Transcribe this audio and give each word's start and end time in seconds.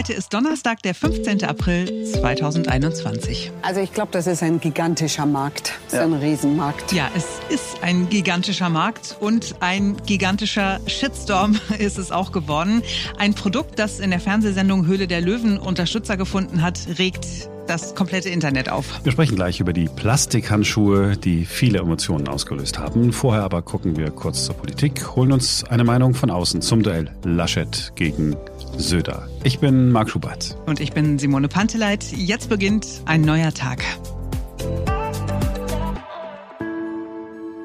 Heute 0.00 0.14
ist 0.14 0.32
Donnerstag, 0.32 0.80
der 0.80 0.94
15. 0.94 1.44
April 1.44 2.06
2021. 2.06 3.52
Also 3.60 3.82
ich 3.82 3.92
glaube, 3.92 4.12
das 4.12 4.26
ist 4.26 4.42
ein 4.42 4.58
gigantischer 4.58 5.26
Markt. 5.26 5.74
Das 5.84 5.92
ist 5.92 5.98
ja. 5.98 6.04
ein 6.04 6.14
Riesenmarkt. 6.14 6.92
Ja, 6.92 7.10
es 7.14 7.26
ist 7.50 7.82
ein 7.82 8.08
gigantischer 8.08 8.70
Markt 8.70 9.18
und 9.20 9.56
ein 9.60 9.98
gigantischer 10.06 10.80
Shitstorm 10.86 11.60
ist 11.78 11.98
es 11.98 12.12
auch 12.12 12.32
geworden. 12.32 12.82
Ein 13.18 13.34
Produkt, 13.34 13.78
das 13.78 14.00
in 14.00 14.08
der 14.08 14.20
Fernsehsendung 14.20 14.86
Höhle 14.86 15.06
der 15.06 15.20
Löwen 15.20 15.58
Unterstützer 15.58 16.16
gefunden 16.16 16.62
hat, 16.62 16.80
regt 16.98 17.26
das 17.66 17.94
komplette 17.94 18.30
Internet 18.30 18.70
auf. 18.70 19.04
Wir 19.04 19.12
sprechen 19.12 19.36
gleich 19.36 19.60
über 19.60 19.74
die 19.74 19.86
Plastikhandschuhe, 19.86 21.18
die 21.18 21.44
viele 21.44 21.78
Emotionen 21.78 22.26
ausgelöst 22.26 22.78
haben. 22.78 23.12
Vorher 23.12 23.42
aber 23.42 23.60
gucken 23.60 23.98
wir 23.98 24.10
kurz 24.10 24.46
zur 24.46 24.56
Politik, 24.56 25.14
holen 25.14 25.30
uns 25.30 25.62
eine 25.64 25.84
Meinung 25.84 26.14
von 26.14 26.30
außen 26.30 26.62
zum 26.62 26.82
Duell 26.82 27.14
Laschet 27.22 27.92
gegen 27.96 28.34
Söder. 28.76 29.28
Ich 29.44 29.58
bin 29.58 29.90
Marc 29.90 30.10
Schubert. 30.10 30.56
Und 30.66 30.80
ich 30.80 30.92
bin 30.92 31.18
Simone 31.18 31.48
Panteleit. 31.48 32.04
Jetzt 32.12 32.48
beginnt 32.48 33.02
ein 33.06 33.22
neuer 33.22 33.52
Tag. 33.52 33.82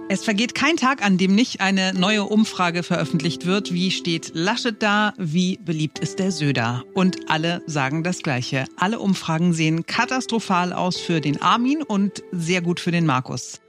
Es 0.08 0.24
vergeht 0.24 0.54
kein 0.54 0.78
Tag, 0.78 1.04
an 1.04 1.18
dem 1.18 1.34
nicht 1.34 1.62
eine 1.62 1.94
neue 1.94 2.26
Umfrage 2.26 2.84
veröffentlicht 2.84 3.46
wird. 3.46 3.74
Wie 3.74 3.90
steht 3.90 4.32
Laschet 4.36 4.82
da? 4.82 5.14
Wie 5.18 5.58
beliebt 5.58 6.00
ist 6.00 6.20
der 6.20 6.32
Söder? 6.32 6.84
Und 6.94 7.30
alle 7.30 7.64
sagen 7.66 8.04
das 8.04 8.22
Gleiche. 8.22 8.66
Alle 8.78 9.00
Umfragen 9.00 9.52
sehen 9.52 9.86
katastrophal 9.86 10.74
aus 10.74 10.98
für 10.98 11.22
den 11.22 11.42
Armin 11.42 11.82
und 11.82 12.24
sehr 12.32 12.62
gut 12.62 12.80
für 12.80 12.92
den 12.92 13.06
Markus. 13.06 13.62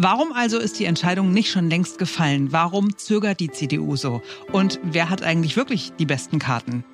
Warum 0.00 0.32
also 0.32 0.58
ist 0.58 0.78
die 0.78 0.84
Entscheidung 0.84 1.32
nicht 1.32 1.50
schon 1.50 1.68
längst 1.68 1.98
gefallen? 1.98 2.52
Warum 2.52 2.96
zögert 2.96 3.40
die 3.40 3.50
CDU 3.50 3.96
so? 3.96 4.22
Und 4.52 4.78
wer 4.84 5.10
hat 5.10 5.24
eigentlich 5.24 5.56
wirklich 5.56 5.92
die 5.98 6.06
besten 6.06 6.38
Karten? 6.38 6.84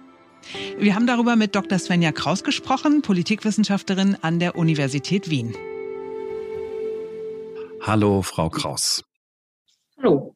Wir 0.78 0.94
haben 0.94 1.06
darüber 1.06 1.36
mit 1.36 1.54
Dr. 1.54 1.78
Svenja 1.78 2.12
Kraus 2.12 2.44
gesprochen, 2.44 3.02
Politikwissenschaftlerin 3.02 4.16
an 4.22 4.38
der 4.38 4.56
Universität 4.56 5.28
Wien. 5.28 5.54
Hallo, 7.82 8.22
Frau 8.22 8.48
Kraus. 8.48 9.04
Hallo. 9.98 10.34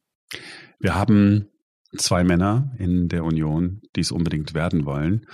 Wir 0.78 0.94
haben 0.94 1.48
zwei 1.96 2.24
Männer 2.24 2.70
in 2.78 3.08
der 3.08 3.24
Union, 3.24 3.80
die 3.96 4.00
es 4.00 4.12
unbedingt 4.12 4.54
werden 4.54 4.84
wollen. 4.84 5.26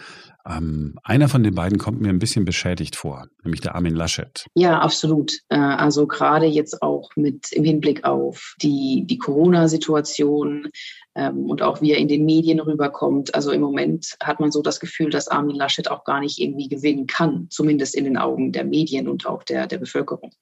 Ähm, 0.47 0.99
einer 1.03 1.29
von 1.29 1.43
den 1.43 1.55
beiden 1.55 1.79
kommt 1.79 2.03
mir 2.03 2.11
ein 2.11 2.19
bisschen 2.19 2.45
beschädigt 2.45 2.97
vor, 2.97 3.27
nämlich 3.43 3.63
der 3.63 3.75
Armin 3.75 3.95
Laschet. 3.95 4.45
Ja, 4.55 4.79
absolut. 4.79 5.33
Äh, 5.49 5.57
also 5.57 6.07
gerade 6.07 6.45
jetzt 6.45 6.83
auch 6.83 7.11
mit 7.17 7.51
im 7.53 7.65
Hinblick 7.65 8.05
auf 8.05 8.55
die, 8.61 9.05
die 9.07 9.17
Corona-Situation 9.17 10.69
ähm, 11.15 11.49
und 11.49 11.63
auch 11.63 11.81
wie 11.81 11.93
er 11.93 11.99
in 11.99 12.09
den 12.09 12.27
Medien 12.27 12.61
rüberkommt. 12.61 13.35
Also 13.35 13.53
im 13.53 13.63
Moment 13.63 14.17
hat 14.23 14.39
man 14.39 14.53
so 14.53 14.61
das 14.61 14.81
Gefühl, 14.81 15.09
dass 15.09 15.29
Armin 15.29 15.57
Laschet 15.57 15.91
auch 15.91 16.05
gar 16.05 16.21
nicht 16.21 16.39
irgendwie 16.39 16.69
gewinnen 16.69 17.07
kann, 17.07 17.47
zumindest 17.49 17.95
in 17.95 18.05
den 18.05 18.19
Augen 18.19 18.53
der 18.53 18.65
Medien 18.65 19.09
und 19.09 19.27
auch 19.27 19.45
der, 19.45 19.67
der 19.67 19.79
Bevölkerung. 19.79 20.33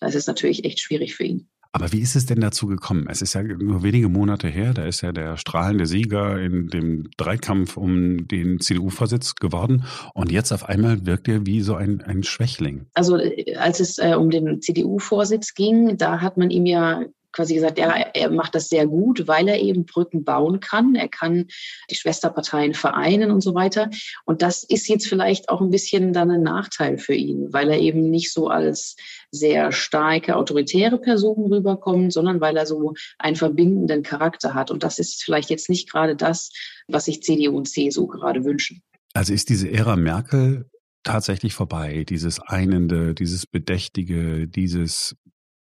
Da 0.00 0.08
ist 0.08 0.16
es 0.16 0.26
natürlich 0.26 0.64
echt 0.64 0.80
schwierig 0.80 1.14
für 1.14 1.24
ihn. 1.24 1.48
Aber 1.74 1.90
wie 1.90 1.98
ist 1.98 2.14
es 2.14 2.24
denn 2.24 2.40
dazu 2.40 2.68
gekommen? 2.68 3.08
Es 3.10 3.20
ist 3.20 3.34
ja 3.34 3.42
nur 3.42 3.82
wenige 3.82 4.08
Monate 4.08 4.46
her, 4.46 4.72
da 4.74 4.84
ist 4.84 5.00
ja 5.00 5.10
der 5.10 5.36
strahlende 5.36 5.86
Sieger 5.86 6.40
in 6.40 6.68
dem 6.68 7.10
Dreikampf 7.16 7.76
um 7.76 8.28
den 8.28 8.60
CDU-Vorsitz 8.60 9.34
geworden 9.34 9.82
und 10.14 10.30
jetzt 10.30 10.52
auf 10.52 10.68
einmal 10.68 11.04
wirkt 11.04 11.26
er 11.26 11.46
wie 11.46 11.62
so 11.62 11.74
ein, 11.74 12.00
ein 12.00 12.22
Schwächling. 12.22 12.86
Also 12.94 13.16
äh, 13.16 13.56
als 13.56 13.80
es 13.80 13.98
äh, 13.98 14.14
um 14.14 14.30
den 14.30 14.62
CDU-Vorsitz 14.62 15.54
ging, 15.54 15.98
da 15.98 16.20
hat 16.20 16.36
man 16.36 16.50
ihm 16.50 16.64
ja 16.64 17.06
quasi 17.34 17.54
gesagt, 17.54 17.78
ja, 17.78 17.90
er 17.90 18.30
macht 18.30 18.54
das 18.54 18.68
sehr 18.68 18.86
gut, 18.86 19.26
weil 19.26 19.48
er 19.48 19.60
eben 19.60 19.84
Brücken 19.84 20.24
bauen 20.24 20.60
kann. 20.60 20.94
Er 20.94 21.08
kann 21.08 21.46
die 21.90 21.94
Schwesterparteien 21.94 22.74
vereinen 22.74 23.30
und 23.30 23.42
so 23.42 23.54
weiter. 23.54 23.90
Und 24.24 24.40
das 24.40 24.62
ist 24.62 24.88
jetzt 24.88 25.06
vielleicht 25.06 25.48
auch 25.48 25.60
ein 25.60 25.70
bisschen 25.70 26.12
dann 26.12 26.30
ein 26.30 26.42
Nachteil 26.42 26.98
für 26.98 27.14
ihn, 27.14 27.52
weil 27.52 27.70
er 27.70 27.78
eben 27.78 28.10
nicht 28.10 28.32
so 28.32 28.48
als 28.48 28.96
sehr 29.30 29.72
starke 29.72 30.36
autoritäre 30.36 30.98
Person 30.98 31.52
rüberkommt, 31.52 32.12
sondern 32.12 32.40
weil 32.40 32.56
er 32.56 32.66
so 32.66 32.94
einen 33.18 33.36
verbindenden 33.36 34.02
Charakter 34.02 34.54
hat. 34.54 34.70
Und 34.70 34.82
das 34.82 34.98
ist 34.98 35.24
vielleicht 35.24 35.50
jetzt 35.50 35.68
nicht 35.68 35.90
gerade 35.90 36.16
das, 36.16 36.50
was 36.88 37.06
sich 37.06 37.22
CDU 37.22 37.56
und 37.56 37.68
CSU 37.68 38.06
gerade 38.06 38.44
wünschen. 38.44 38.82
Also 39.12 39.32
ist 39.32 39.48
diese 39.48 39.70
Ära 39.70 39.96
Merkel 39.96 40.70
tatsächlich 41.04 41.54
vorbei, 41.54 42.04
dieses 42.08 42.40
Einende, 42.40 43.14
dieses 43.14 43.46
Bedächtige, 43.46 44.48
dieses 44.48 45.16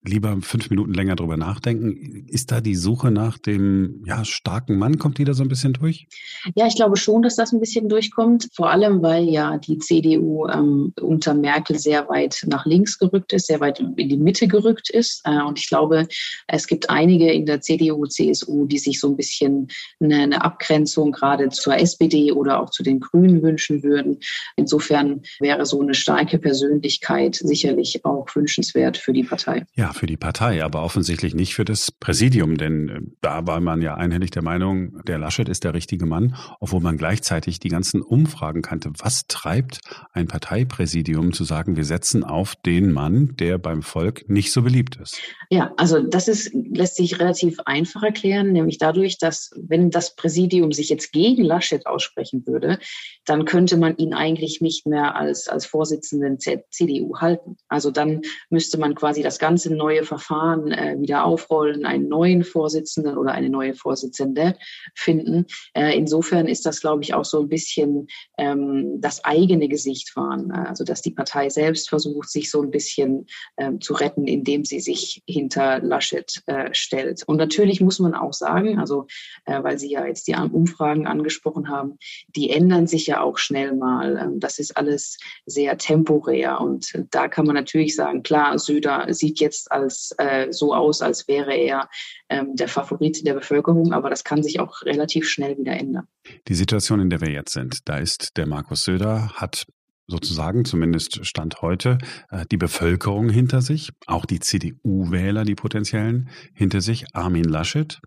lieber 0.05 0.37
fünf 0.43 0.71
Minuten 0.71 0.93
länger 0.93 1.17
drüber 1.17 1.37
nachdenken. 1.37 2.27
Ist 2.29 2.53
da 2.53 2.61
die 2.61 2.75
Suche 2.75 3.11
nach 3.11 3.39
dem 3.39 4.03
ja, 4.07 4.25
starken 4.25 4.77
Mann, 4.77 4.99
kommt 4.99 5.19
die 5.19 5.25
da 5.25 5.33
so 5.33 5.43
ein 5.43 5.49
bisschen 5.49 5.73
durch? 5.73 6.07
Ja, 6.55 6.67
ich 6.67 6.77
glaube 6.77 6.97
schon, 6.97 7.23
dass 7.23 7.37
das 7.37 7.53
ein 7.53 7.61
bisschen 7.61 7.89
durchkommt. 7.89 8.49
Vor 8.53 8.71
allem, 8.71 9.03
weil 9.03 9.25
ja 9.25 9.57
die 9.59 9.79
CDU 9.79 10.47
ähm, 10.47 10.93
unter 11.01 11.35
Merkel 11.35 11.79
sehr 11.79 12.09
weit 12.09 12.45
nach 12.47 12.67
links 12.67 12.99
gerückt 12.99 13.33
ist, 13.33 13.47
sehr 13.47 13.61
weit 13.61 13.81
in 13.81 14.09
die 14.09 14.17
Mitte 14.17 14.47
gerückt 14.47 14.91
ist. 14.91 15.23
Äh, 15.25 15.43
und 15.43 15.59
ich 15.59 15.69
glaube, 15.69 16.07
es 16.49 16.67
gibt 16.67 16.91
einige 16.91 17.33
in 17.33 17.47
der 17.47 17.63
CDU, 17.63 18.07
CSU, 18.07 18.67
die 18.67 18.79
sich 18.79 19.01
so 19.01 19.09
ein 19.09 19.17
bisschen 19.17 19.69
eine, 20.01 20.23
eine 20.23 20.45
Abgrenzung 20.45 21.13
gerade 21.13 21.49
zur 21.49 21.77
SPD 21.77 22.31
oder 22.31 22.61
auch 22.61 22.71
zu 22.71 22.83
den 22.83 23.01
Grünen 23.01 23.43
wünschen 23.43 23.83
würden. 23.83 24.19
Insofern 24.57 25.23
wäre 25.41 25.65
so 25.65 25.81
eine 25.81 25.95
starke 25.95 26.39
Persönlichkeit 26.39 27.37
sicherlich 27.37 28.05
auch 28.05 28.27
wünschenswert 28.35 28.99
für 28.99 29.13
die 29.13 29.25
Partei. 29.25 29.65
Ja, 29.75 29.94
für 29.95 30.07
die 30.07 30.17
Partei, 30.17 30.63
aber 30.63 30.83
offensichtlich 30.83 31.35
nicht 31.35 31.55
für 31.55 31.65
das 31.65 31.91
Präsidium, 31.91 32.57
denn 32.57 32.89
äh, 32.89 33.01
da 33.21 33.47
war 33.47 33.61
man 33.61 33.83
ja 33.83 33.95
einhellig 33.95 34.31
der 34.31 34.43
Meinung, 34.43 35.03
der 35.05 35.19
Laschet 35.19 35.49
ist 35.49 35.65
der 35.65 35.75
richtige 35.75 36.07
Mann, 36.07 36.37
obwohl 36.61 36.81
man 36.81 36.97
gleichzeitig 36.97 37.61
die 37.61 37.69
ganzen 37.69 38.03
Umfragen 38.03 38.63
kannte. 38.63 38.91
Was 38.99 39.27
treibt 39.27 39.81
ein 40.13 40.27
Parteipräsidium 40.27 41.33
zu 41.33 41.45
sagen, 41.45 41.77
wir 41.77 41.85
setzen 41.85 42.25
auf 42.25 42.55
den 42.57 42.93
Mann, 42.93 43.37
der 43.37 43.59
beim 43.59 43.83
Volk 43.83 44.29
nicht 44.29 44.53
so 44.53 44.63
beliebt 44.63 44.97
ist? 44.97 45.21
Ja, 45.51 45.73
also 45.77 46.01
das 46.01 46.29
ist, 46.29 46.53
lässt 46.53 46.97
sich 46.97 47.21
relativ 47.21 47.61
einfach 47.65 48.03
erklären, 48.03 48.53
nämlich 48.53 48.79
dadurch, 48.79 49.19
dass 49.19 49.51
wenn 49.57 49.91
das 49.91 50.17
Präsidium 50.17 50.73
sich 50.73 50.89
jetzt 50.89 51.13
gegen 51.13 51.45
Laschet 51.45 51.87
aussprechen 51.87 52.47
würde, 52.47 52.79
dann 53.25 53.45
könnte 53.45 53.77
man 53.77 53.97
ihn 53.97 54.15
eigentlich 54.15 54.61
nicht 54.61 54.87
mehr 54.87 55.17
als, 55.17 55.49
als 55.49 55.67
Vorsitzenden 55.67 56.39
CDU 56.39 57.17
halten. 57.19 57.57
Also 57.69 57.91
dann 57.91 58.23
müsste 58.51 58.79
man 58.79 58.95
quasi 58.95 59.23
das 59.23 59.39
ganze 59.39 59.75
neue 59.85 60.05
Verfahren 60.05 60.73
äh, 60.73 60.97
wieder 60.99 61.25
aufrollen, 61.25 61.85
einen 61.85 62.09
neuen 62.09 62.43
Vorsitzenden 62.43 63.19
oder 63.19 63.33
eine 63.33 63.51
neue 63.51 63.75
Vorsitzende 63.75 64.57
finden. 64.95 65.45
Äh, 65.75 65.97
insofern 65.99 66.49
ist 66.49 66.65
das, 66.65 66.81
glaube 66.81 67.03
ich, 67.03 67.13
auch 67.13 67.27
so 67.27 67.41
ein 67.41 67.49
bisschen 67.49 68.07
ähm, 68.39 68.99
das 69.01 69.23
eigene 69.25 69.69
Gesicht 69.69 70.17
wahren. 70.17 70.51
Also 70.53 70.85
dass 70.85 71.03
die 71.03 71.11
Partei 71.11 71.51
selbst 71.51 71.91
versucht, 71.91 72.31
sich 72.31 72.51
so 72.51 72.63
ein 72.63 72.71
bisschen 72.71 73.27
ähm, 73.59 73.81
zu 73.83 73.93
retten, 73.93 74.27
indem 74.27 74.65
sie 74.65 74.81
sich 74.81 75.23
hinter 75.29 75.81
Laschet 75.81 76.43
äh, 76.47 76.73
stellt. 76.73 77.23
Und 77.27 77.37
natürlich 77.37 77.83
muss 77.83 77.99
man 77.99 78.15
auch 78.15 78.33
sagen, 78.33 78.79
also 78.79 79.07
äh, 79.45 79.63
weil 79.63 79.79
Sie 79.79 79.91
ja 79.91 80.07
jetzt 80.07 80.27
die 80.29 80.35
Umfragen 80.35 81.07
angesprochen 81.07 81.69
haben, 81.69 81.99
die 82.35 82.51
ändern 82.51 82.87
sich 82.87 83.07
ja 83.07 83.21
auch 83.21 83.37
schnell 83.37 83.75
mal. 83.75 84.17
Ähm, 84.17 84.41
das 84.41 84.59
ist 84.59 84.77
alles 84.77 85.19
sehr 85.45 85.77
temporär. 85.77 86.61
Und 86.61 86.93
da 87.11 87.29
kann 87.29 87.45
man 87.45 87.55
natürlich 87.55 87.95
sagen, 87.95 88.23
klar, 88.23 88.59
Söder 88.59 89.07
sieht 89.11 89.41
jetzt 89.41 89.71
als 89.75 90.15
äh, 90.19 90.51
so 90.51 90.73
aus, 90.75 91.03
als 91.03 91.29
wäre 91.29 91.55
er 91.55 91.89
ähm, 92.29 92.55
der 92.55 92.69
Favorit 92.69 93.27
der 93.27 93.35
Bevölkerung, 93.35 93.93
aber 93.93 94.09
das 94.09 94.25
kann 94.25 94.43
sich 94.43 94.61
auch 94.61 94.83
relativ 94.83 95.29
schnell 95.29 95.59
wieder 95.59 95.73
ändern. 95.73 96.07
Die 96.49 96.55
Situation, 96.55 97.01
in 97.01 97.11
der 97.11 97.21
wir 97.21 97.31
jetzt 97.31 97.53
sind, 97.53 97.89
da 97.89 97.99
ist 97.99 98.37
der 98.37 98.47
Markus 98.47 98.85
Söder, 98.85 99.33
hat 99.35 99.67
sozusagen, 100.07 100.65
zumindest 100.65 101.25
Stand 101.27 101.63
heute, 101.63 101.99
äh, 102.31 102.45
die 102.51 102.57
Bevölkerung 102.57 103.29
hinter 103.29 103.63
sich, 103.63 103.91
auch 104.07 104.27
die 104.27 104.41
CDU-Wähler, 104.41 105.45
die 105.45 105.55
potenziellen, 105.55 106.29
hinter 106.55 106.81
sich, 106.81 107.07
Armin 107.13 107.45
Laschet, 107.45 108.01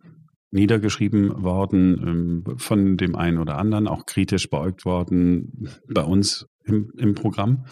niedergeschrieben 0.51 1.43
worden 1.43 2.43
ähm, 2.47 2.57
von 2.57 2.97
dem 2.97 3.15
einen 3.15 3.37
oder 3.37 3.57
anderen, 3.57 3.87
auch 3.87 4.05
kritisch 4.05 4.49
beäugt 4.49 4.85
worden 4.85 5.69
bei 5.87 6.03
uns 6.03 6.47
im, 6.63 6.91
im 6.97 7.15
Programm. 7.15 7.65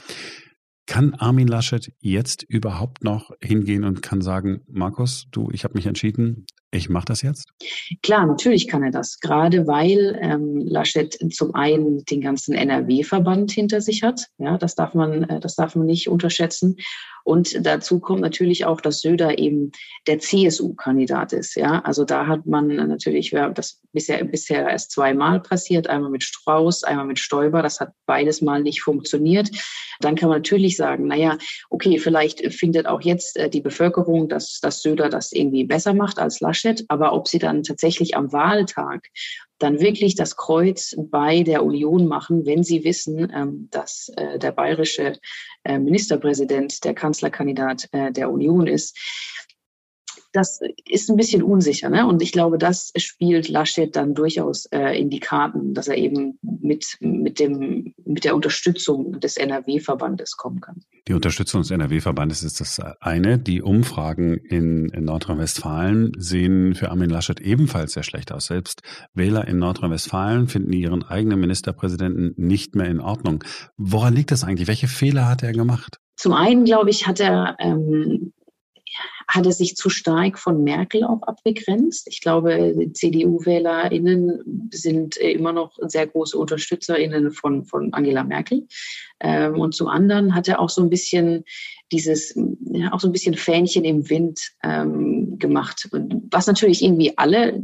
Kann 0.88 1.16
Armin 1.16 1.48
Laschet 1.48 1.92
jetzt 2.00 2.44
überhaupt 2.44 3.04
noch 3.04 3.32
hingehen 3.42 3.84
und 3.84 4.02
kann 4.02 4.22
sagen, 4.22 4.62
Markus, 4.68 5.26
du, 5.32 5.50
ich 5.52 5.64
habe 5.64 5.74
mich 5.74 5.88
entschieden, 5.88 6.46
ich 6.72 6.90
mache 6.90 7.06
das 7.06 7.22
jetzt? 7.22 7.48
Klar, 8.04 8.26
natürlich 8.26 8.68
kann 8.68 8.84
er 8.84 8.92
das, 8.92 9.20
gerade 9.20 9.66
weil 9.66 10.20
ähm, 10.22 10.58
Laschet 10.58 11.18
zum 11.34 11.56
einen 11.56 12.04
den 12.06 12.22
ganzen 12.22 12.54
NRW-Verband 12.54 13.52
hinter 13.52 13.82
sich 13.82 14.04
hat. 14.04 14.28
Ja, 14.38 14.58
das 14.58 14.76
darf 14.76 14.94
man, 14.94 15.24
äh, 15.24 15.40
das 15.40 15.56
darf 15.56 15.76
man 15.76 15.86
nicht 15.86 16.10
unterschätzen. 16.10 16.76
Und 17.26 17.66
dazu 17.66 18.00
kommt 18.00 18.22
natürlich 18.22 18.66
auch, 18.66 18.80
dass 18.80 19.02
Söder 19.02 19.40
eben 19.40 19.72
der 20.06 20.20
CSU-Kandidat 20.20 21.34
ist. 21.34 21.56
Ja, 21.56 21.80
also 21.80 22.06
da 22.06 22.28
hat 22.28 22.46
man 22.46 22.68
natürlich, 22.68 23.32
das 23.56 23.82
bisher, 23.92 24.24
bisher 24.24 24.70
erst 24.70 24.92
zweimal 24.92 25.40
passiert, 25.40 25.88
einmal 25.88 26.12
mit 26.12 26.24
Strauß, 26.24 26.84
einmal 26.84 27.08
mit 27.08 27.18
Stoiber. 27.18 27.64
Das 27.64 27.80
hat 27.80 27.94
beides 28.06 28.44
mal 28.44 28.62
nicht 28.62 28.84
funktioniert. 28.84 29.50
Dann 30.02 30.16
kann 30.16 30.30
man 30.30 30.38
natürlich 30.38 30.78
sagen, 30.78 31.08
naja, 31.08 31.40
okay, 31.72 31.98
vielleicht 31.98 32.54
findet 32.54 32.86
auch 32.86 33.02
jetzt 33.02 33.38
äh, 33.38 33.50
die 33.50 33.62
Bevölkerung, 33.62 34.30
dass, 34.30 34.60
dass 34.60 34.84
Söder 34.84 35.10
das 35.10 35.32
irgendwie 35.32 35.64
besser 35.64 35.96
macht 35.96 36.20
als 36.20 36.42
Laschet, 36.42 36.86
aber 36.90 37.14
ob 37.14 37.28
sie 37.28 37.40
dann 37.40 37.64
tatsächlich 37.64 38.16
am 38.16 38.32
Wahltag 38.34 39.08
dann 39.60 39.80
wirklich 39.80 40.16
das 40.16 40.36
Kreuz 40.36 40.96
bei 40.98 41.44
der 41.44 41.64
Union 41.64 42.08
machen, 42.08 42.46
wenn 42.46 42.64
sie 42.64 42.84
wissen, 42.84 43.32
ähm, 43.34 43.68
dass 43.72 44.12
äh, 44.18 44.38
der 44.38 44.52
bayerische 44.52 45.18
äh, 45.64 45.80
Ministerpräsident 45.80 46.84
der 46.84 46.94
Kanzlerkandidat 46.94 47.88
äh, 47.92 48.12
der 48.12 48.30
Union 48.30 48.68
ist 48.68 48.98
das 50.36 50.60
ist 50.88 51.10
ein 51.10 51.16
bisschen 51.16 51.42
unsicher. 51.44 51.90
Ne? 51.90 52.06
Und 52.06 52.22
ich 52.22 52.32
glaube, 52.32 52.58
das 52.58 52.92
spielt 52.98 53.48
Laschet 53.48 53.96
dann 53.96 54.14
durchaus 54.14 54.66
äh, 54.66 55.00
in 55.00 55.10
die 55.10 55.20
Karten, 55.20 55.74
dass 55.74 55.88
er 55.88 55.98
eben 55.98 56.38
mit, 56.42 56.98
mit, 57.00 57.40
dem, 57.40 57.94
mit 58.06 58.26
der 58.26 58.36
Unterstützung 58.36 59.20
des 59.20 59.38
NRW-Verbandes 59.38 60.36
kommen 60.36 60.60
kann. 60.60 60.82
Die 61.08 61.14
Unterstützung 61.14 61.62
des 61.62 61.72
NRW-Verbandes 61.72 62.44
ist 62.44 62.60
das 62.60 62.80
eine. 63.00 63.40
Die 63.40 63.62
Umfragen 63.62 64.38
in, 64.38 64.90
in 64.90 65.06
Nordrhein-Westfalen 65.06 66.12
sehen 66.18 66.76
für 66.76 66.90
Armin 66.90 67.10
Laschet 67.10 67.40
ebenfalls 67.40 67.94
sehr 67.94 68.04
schlecht 68.04 68.32
aus. 68.32 68.48
Selbst 68.48 68.82
Wähler 69.14 69.48
in 69.48 69.58
Nordrhein-Westfalen 69.60 70.48
finden 70.48 70.74
ihren 70.74 71.04
eigenen 71.04 71.40
Ministerpräsidenten 71.40 72.34
nicht 72.36 72.76
mehr 72.76 72.88
in 72.88 73.00
Ordnung. 73.00 73.44
Woran 73.78 74.14
liegt 74.14 74.32
das 74.32 74.44
eigentlich? 74.44 74.68
Welche 74.68 74.88
Fehler 74.88 75.30
hat 75.30 75.44
er 75.44 75.54
gemacht? 75.54 76.00
Zum 76.18 76.34
einen, 76.34 76.66
glaube 76.66 76.90
ich, 76.90 77.08
hat 77.08 77.20
er 77.20 77.56
ähm, 77.60 78.34
hat 79.28 79.46
er 79.46 79.52
sich 79.52 79.76
zu 79.76 79.90
stark 79.90 80.38
von 80.38 80.64
Merkel 80.64 81.04
auch 81.04 81.22
abgegrenzt. 81.24 82.08
Ich 82.08 82.22
glaube, 82.22 82.90
CDU-WählerInnen 82.94 84.70
sind 84.72 85.18
äh, 85.18 85.32
immer 85.32 85.54
noch 85.54 85.74
sehr 85.88 86.08
große 86.08 86.38
UnterstützerInnen 86.38 87.32
von, 87.32 87.66
von 87.66 87.94
Angela 87.94 88.24
Merkel. 88.24 88.68
Ähm, 89.20 89.60
und 89.60 89.74
zum 89.74 89.88
anderen 89.88 90.36
hat 90.36 90.48
er 90.48 90.60
auch 90.60 90.70
so 90.70 90.82
ein 90.82 90.90
bisschen 90.90 91.44
dieses, 91.92 92.38
ja, 92.72 92.92
auch 92.94 93.00
so 93.00 93.08
ein 93.08 93.12
bisschen 93.12 93.36
Fähnchen 93.36 93.86
im 93.86 94.10
Wind 94.10 94.52
ähm, 94.64 95.38
gemacht. 95.38 95.88
Was 96.32 96.48
natürlich 96.48 96.84
irgendwie 96.84 97.18
alle 97.18 97.62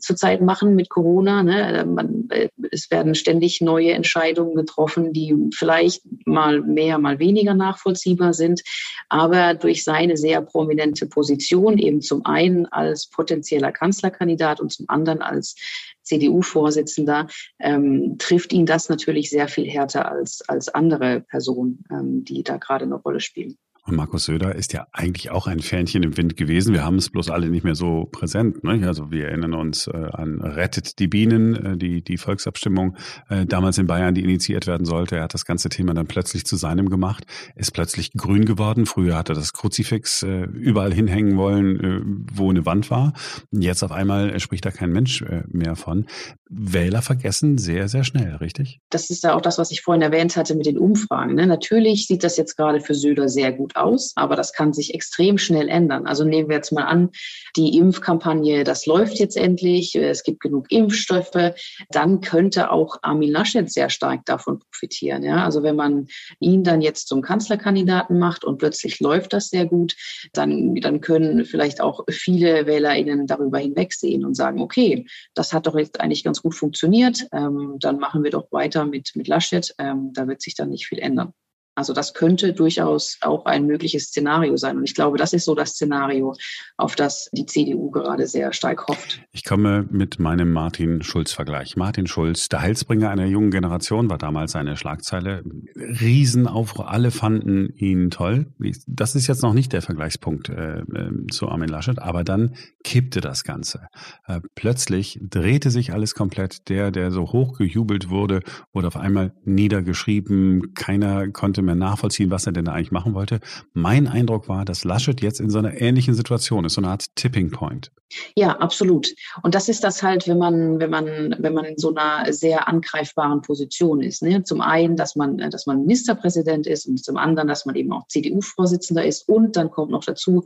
zurzeit 0.00 0.40
machen 0.40 0.74
mit 0.74 0.88
Corona. 0.88 1.42
Ne? 1.42 1.84
Man, 1.86 2.28
äh, 2.30 2.48
es 2.70 2.90
werden 2.90 3.14
ständig 3.14 3.60
neue 3.60 3.92
Entscheidungen 3.92 4.54
getroffen, 4.54 5.12
die 5.12 5.34
vielleicht 5.54 6.02
mal 6.24 6.60
mehr, 6.60 6.98
mal 6.98 7.18
weniger 7.18 7.54
nachvollziehbar 7.54 8.34
sind. 8.34 8.62
Aber 9.08 9.54
durch 9.54 9.84
seine 9.84 10.16
sehr 10.16 10.42
prominente 10.42 11.06
Position, 11.06 11.78
eben 11.78 12.00
zum 12.00 12.24
einen 12.26 12.66
als 12.66 13.08
potenzieller 13.08 13.72
Kanzlerkandidat 13.72 14.60
und 14.60 14.72
zum 14.72 14.88
anderen 14.88 15.22
als 15.22 15.56
CDU-Vorsitzender, 16.02 17.28
ähm, 17.60 18.16
trifft 18.18 18.52
ihn 18.52 18.66
das 18.66 18.88
natürlich 18.88 19.30
sehr 19.30 19.48
viel 19.48 19.68
härter 19.68 20.10
als, 20.10 20.42
als 20.48 20.68
andere 20.68 21.20
Personen, 21.20 21.84
ähm, 21.90 22.24
die 22.24 22.42
da 22.42 22.56
gerade 22.56 22.84
eine 22.84 22.96
Rolle 22.96 23.20
spielen. 23.20 23.56
Und 23.84 23.96
Markus 23.96 24.26
Söder 24.26 24.54
ist 24.54 24.72
ja 24.72 24.86
eigentlich 24.92 25.30
auch 25.32 25.48
ein 25.48 25.58
Fähnchen 25.58 26.04
im 26.04 26.16
Wind 26.16 26.36
gewesen. 26.36 26.72
Wir 26.72 26.84
haben 26.84 26.96
es 26.96 27.10
bloß 27.10 27.30
alle 27.30 27.50
nicht 27.50 27.64
mehr 27.64 27.74
so 27.74 28.08
präsent. 28.12 28.62
Ne? 28.62 28.86
Also 28.86 29.10
wir 29.10 29.26
erinnern 29.26 29.54
uns 29.54 29.88
äh, 29.88 29.90
an 29.90 30.40
Rettet 30.40 31.00
die 31.00 31.08
Bienen, 31.08 31.56
äh, 31.56 31.76
die, 31.76 32.02
die 32.02 32.16
Volksabstimmung 32.16 32.96
äh, 33.28 33.44
damals 33.44 33.78
in 33.78 33.88
Bayern, 33.88 34.14
die 34.14 34.22
initiiert 34.22 34.68
werden 34.68 34.84
sollte. 34.84 35.16
Er 35.16 35.24
hat 35.24 35.34
das 35.34 35.44
ganze 35.44 35.68
Thema 35.68 35.94
dann 35.94 36.06
plötzlich 36.06 36.44
zu 36.44 36.54
seinem 36.54 36.90
gemacht, 36.90 37.24
ist 37.56 37.72
plötzlich 37.72 38.12
grün 38.12 38.44
geworden. 38.44 38.86
Früher 38.86 39.16
hat 39.16 39.30
er 39.30 39.34
das 39.34 39.52
Kruzifix 39.52 40.22
äh, 40.22 40.44
überall 40.44 40.94
hinhängen 40.94 41.36
wollen, 41.36 41.80
äh, 41.80 42.00
wo 42.32 42.50
eine 42.50 42.64
Wand 42.64 42.88
war. 42.88 43.14
Jetzt 43.50 43.82
auf 43.82 43.90
einmal 43.90 44.38
spricht 44.38 44.64
da 44.64 44.70
kein 44.70 44.90
Mensch 44.90 45.22
äh, 45.22 45.42
mehr 45.48 45.74
von. 45.74 46.06
Wähler 46.48 47.02
vergessen 47.02 47.58
sehr, 47.58 47.88
sehr 47.88 48.04
schnell, 48.04 48.36
richtig? 48.36 48.80
Das 48.90 49.10
ist 49.10 49.24
ja 49.24 49.34
auch 49.34 49.40
das, 49.40 49.58
was 49.58 49.72
ich 49.72 49.80
vorhin 49.80 50.02
erwähnt 50.02 50.36
hatte 50.36 50.54
mit 50.54 50.66
den 50.66 50.78
Umfragen. 50.78 51.34
Ne? 51.34 51.46
Natürlich 51.46 52.06
sieht 52.06 52.22
das 52.22 52.36
jetzt 52.36 52.56
gerade 52.56 52.80
für 52.80 52.94
Söder 52.94 53.28
sehr 53.28 53.52
gut 53.52 53.71
aus, 53.76 54.12
aber 54.16 54.36
das 54.36 54.52
kann 54.52 54.72
sich 54.72 54.94
extrem 54.94 55.38
schnell 55.38 55.68
ändern. 55.68 56.06
Also 56.06 56.24
nehmen 56.24 56.48
wir 56.48 56.56
jetzt 56.56 56.72
mal 56.72 56.84
an, 56.84 57.10
die 57.56 57.76
Impfkampagne, 57.76 58.64
das 58.64 58.86
läuft 58.86 59.18
jetzt 59.18 59.36
endlich, 59.36 59.94
es 59.94 60.22
gibt 60.22 60.40
genug 60.40 60.70
Impfstoffe, 60.70 61.54
dann 61.90 62.20
könnte 62.20 62.70
auch 62.70 62.98
Armin 63.02 63.30
Laschet 63.30 63.70
sehr 63.70 63.90
stark 63.90 64.24
davon 64.24 64.60
profitieren. 64.60 65.22
Ja? 65.22 65.44
Also 65.44 65.62
wenn 65.62 65.76
man 65.76 66.06
ihn 66.40 66.64
dann 66.64 66.80
jetzt 66.80 67.08
zum 67.08 67.22
Kanzlerkandidaten 67.22 68.18
macht 68.18 68.44
und 68.44 68.58
plötzlich 68.58 69.00
läuft 69.00 69.32
das 69.32 69.48
sehr 69.48 69.66
gut, 69.66 69.96
dann, 70.32 70.74
dann 70.76 71.00
können 71.00 71.44
vielleicht 71.44 71.80
auch 71.80 72.04
viele 72.10 72.66
WählerInnen 72.66 73.26
darüber 73.26 73.58
hinwegsehen 73.58 74.24
und 74.24 74.34
sagen, 74.34 74.60
okay, 74.60 75.06
das 75.34 75.52
hat 75.52 75.66
doch 75.66 75.76
jetzt 75.76 76.00
eigentlich 76.00 76.24
ganz 76.24 76.42
gut 76.42 76.54
funktioniert, 76.54 77.26
ähm, 77.32 77.76
dann 77.80 77.98
machen 77.98 78.24
wir 78.24 78.30
doch 78.30 78.50
weiter 78.50 78.84
mit, 78.84 79.12
mit 79.14 79.28
Laschet, 79.28 79.74
ähm, 79.78 80.12
da 80.12 80.26
wird 80.26 80.42
sich 80.42 80.54
dann 80.54 80.70
nicht 80.70 80.86
viel 80.86 80.98
ändern. 80.98 81.32
Also 81.74 81.94
das 81.94 82.12
könnte 82.12 82.52
durchaus 82.52 83.16
auch 83.22 83.46
ein 83.46 83.66
mögliches 83.66 84.04
Szenario 84.04 84.56
sein. 84.56 84.76
Und 84.76 84.84
ich 84.84 84.94
glaube, 84.94 85.16
das 85.16 85.32
ist 85.32 85.46
so 85.46 85.54
das 85.54 85.70
Szenario, 85.70 86.34
auf 86.76 86.96
das 86.96 87.30
die 87.32 87.46
CDU 87.46 87.90
gerade 87.90 88.26
sehr 88.26 88.52
stark 88.52 88.88
hofft. 88.88 89.22
Ich 89.32 89.44
komme 89.44 89.86
mit 89.90 90.18
meinem 90.18 90.52
Martin 90.52 91.02
Schulz-Vergleich. 91.02 91.76
Martin 91.76 92.06
Schulz, 92.06 92.48
der 92.50 92.60
Heilsbringer 92.60 93.08
einer 93.08 93.24
jungen 93.24 93.50
Generation, 93.50 94.10
war 94.10 94.18
damals 94.18 94.54
eine 94.54 94.76
Schlagzeile. 94.76 95.44
Riesenaufruhr, 95.76 96.90
alle 96.90 97.10
fanden 97.10 97.70
ihn 97.76 98.10
toll. 98.10 98.52
Das 98.86 99.14
ist 99.14 99.26
jetzt 99.26 99.42
noch 99.42 99.54
nicht 99.54 99.72
der 99.72 99.80
Vergleichspunkt 99.80 100.50
äh, 100.50 100.80
äh, 100.80 101.26
zu 101.30 101.48
Armin 101.48 101.68
Laschet, 101.68 101.98
aber 101.98 102.22
dann 102.22 102.54
kippte 102.84 103.22
das 103.22 103.44
Ganze. 103.44 103.86
Äh, 104.26 104.40
plötzlich 104.54 105.18
drehte 105.22 105.70
sich 105.70 105.92
alles 105.92 106.14
komplett. 106.14 106.68
Der, 106.68 106.90
der 106.90 107.10
so 107.10 107.32
hoch 107.32 107.56
gejubelt 107.56 108.10
wurde, 108.10 108.40
wurde 108.72 108.88
auf 108.88 108.96
einmal 108.96 109.32
niedergeschrieben. 109.44 110.74
Keiner 110.74 111.28
konnte 111.28 111.61
konnte 111.62 111.78
mehr 111.78 111.88
nachvollziehen, 111.88 112.30
was 112.30 112.46
er 112.46 112.52
denn 112.52 112.64
da 112.64 112.72
eigentlich 112.72 112.92
machen 112.92 113.14
wollte. 113.14 113.40
Mein 113.72 114.08
Eindruck 114.08 114.48
war, 114.48 114.64
dass 114.64 114.84
Laschet 114.84 115.20
jetzt 115.20 115.40
in 115.40 115.50
so 115.50 115.58
einer 115.58 115.80
ähnlichen 115.80 116.14
Situation 116.14 116.64
ist, 116.64 116.74
so 116.74 116.80
eine 116.80 116.88
Art 116.88 117.06
Tipping 117.16 117.50
Point. 117.50 117.90
Ja, 118.36 118.58
absolut. 118.58 119.08
Und 119.42 119.54
das 119.54 119.68
ist 119.68 119.84
das 119.84 120.02
halt, 120.02 120.28
wenn 120.28 120.38
man, 120.38 120.78
wenn 120.80 120.90
man, 120.90 121.34
wenn 121.38 121.54
man 121.54 121.64
in 121.64 121.78
so 121.78 121.94
einer 121.94 122.30
sehr 122.32 122.68
angreifbaren 122.68 123.40
Position 123.40 124.02
ist. 124.02 124.22
Ne? 124.22 124.42
Zum 124.42 124.60
einen, 124.60 124.96
dass 124.96 125.16
man, 125.16 125.38
dass 125.38 125.66
man 125.66 125.80
Ministerpräsident 125.80 126.66
ist 126.66 126.86
und 126.86 127.02
zum 127.02 127.16
anderen, 127.16 127.48
dass 127.48 127.64
man 127.64 127.74
eben 127.74 127.92
auch 127.92 128.06
CDU-Vorsitzender 128.08 129.04
ist. 129.04 129.28
Und 129.28 129.56
dann 129.56 129.70
kommt 129.70 129.90
noch 129.90 130.04
dazu, 130.04 130.44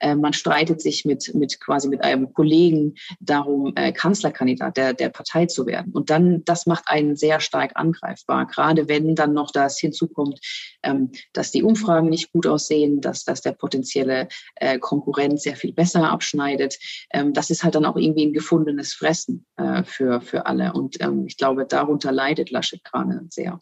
äh, 0.00 0.14
man 0.14 0.32
streitet 0.32 0.80
sich 0.80 1.04
mit, 1.04 1.34
mit 1.34 1.60
quasi 1.60 1.88
mit 1.88 2.04
einem 2.04 2.32
Kollegen 2.32 2.94
darum, 3.20 3.72
äh, 3.74 3.92
Kanzlerkandidat 3.92 4.76
der, 4.76 4.94
der 4.94 5.08
Partei 5.08 5.46
zu 5.46 5.66
werden. 5.66 5.92
Und 5.92 6.10
dann, 6.10 6.44
das 6.44 6.66
macht 6.66 6.84
einen 6.86 7.16
sehr 7.16 7.40
stark 7.40 7.72
angreifbar. 7.74 8.46
Gerade 8.46 8.88
wenn 8.88 9.14
dann 9.14 9.32
noch 9.32 9.50
das 9.50 9.78
hinzukommt, 9.78 10.38
ähm, 10.82 11.10
dass 11.32 11.50
die 11.50 11.62
Umfragen 11.62 12.08
nicht 12.08 12.32
gut 12.32 12.46
aussehen, 12.46 13.00
dass, 13.00 13.24
dass 13.24 13.40
der 13.40 13.52
potenzielle 13.52 14.28
äh, 14.56 14.78
Konkurrent 14.78 15.40
sehr 15.40 15.56
viel 15.56 15.72
besser 15.72 16.10
abschneidet. 16.10 16.78
Ähm, 17.12 17.32
das 17.32 17.50
ist 17.50 17.64
halt 17.64 17.74
dann 17.74 17.84
auch 17.84 17.96
irgendwie 17.96 18.26
ein 18.26 18.32
gefundenes 18.32 18.94
Fressen 18.94 19.46
äh, 19.56 19.82
für, 19.84 20.20
für 20.20 20.46
alle. 20.46 20.72
Und 20.72 21.00
ähm, 21.00 21.26
ich 21.26 21.36
glaube, 21.36 21.66
darunter 21.66 22.12
leidet 22.12 22.50
Laschet 22.50 22.82
gerade 22.84 23.20
sehr. 23.30 23.58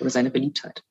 Oder 0.00 0.10
seine 0.10 0.30
Beliebtheit. 0.30 0.82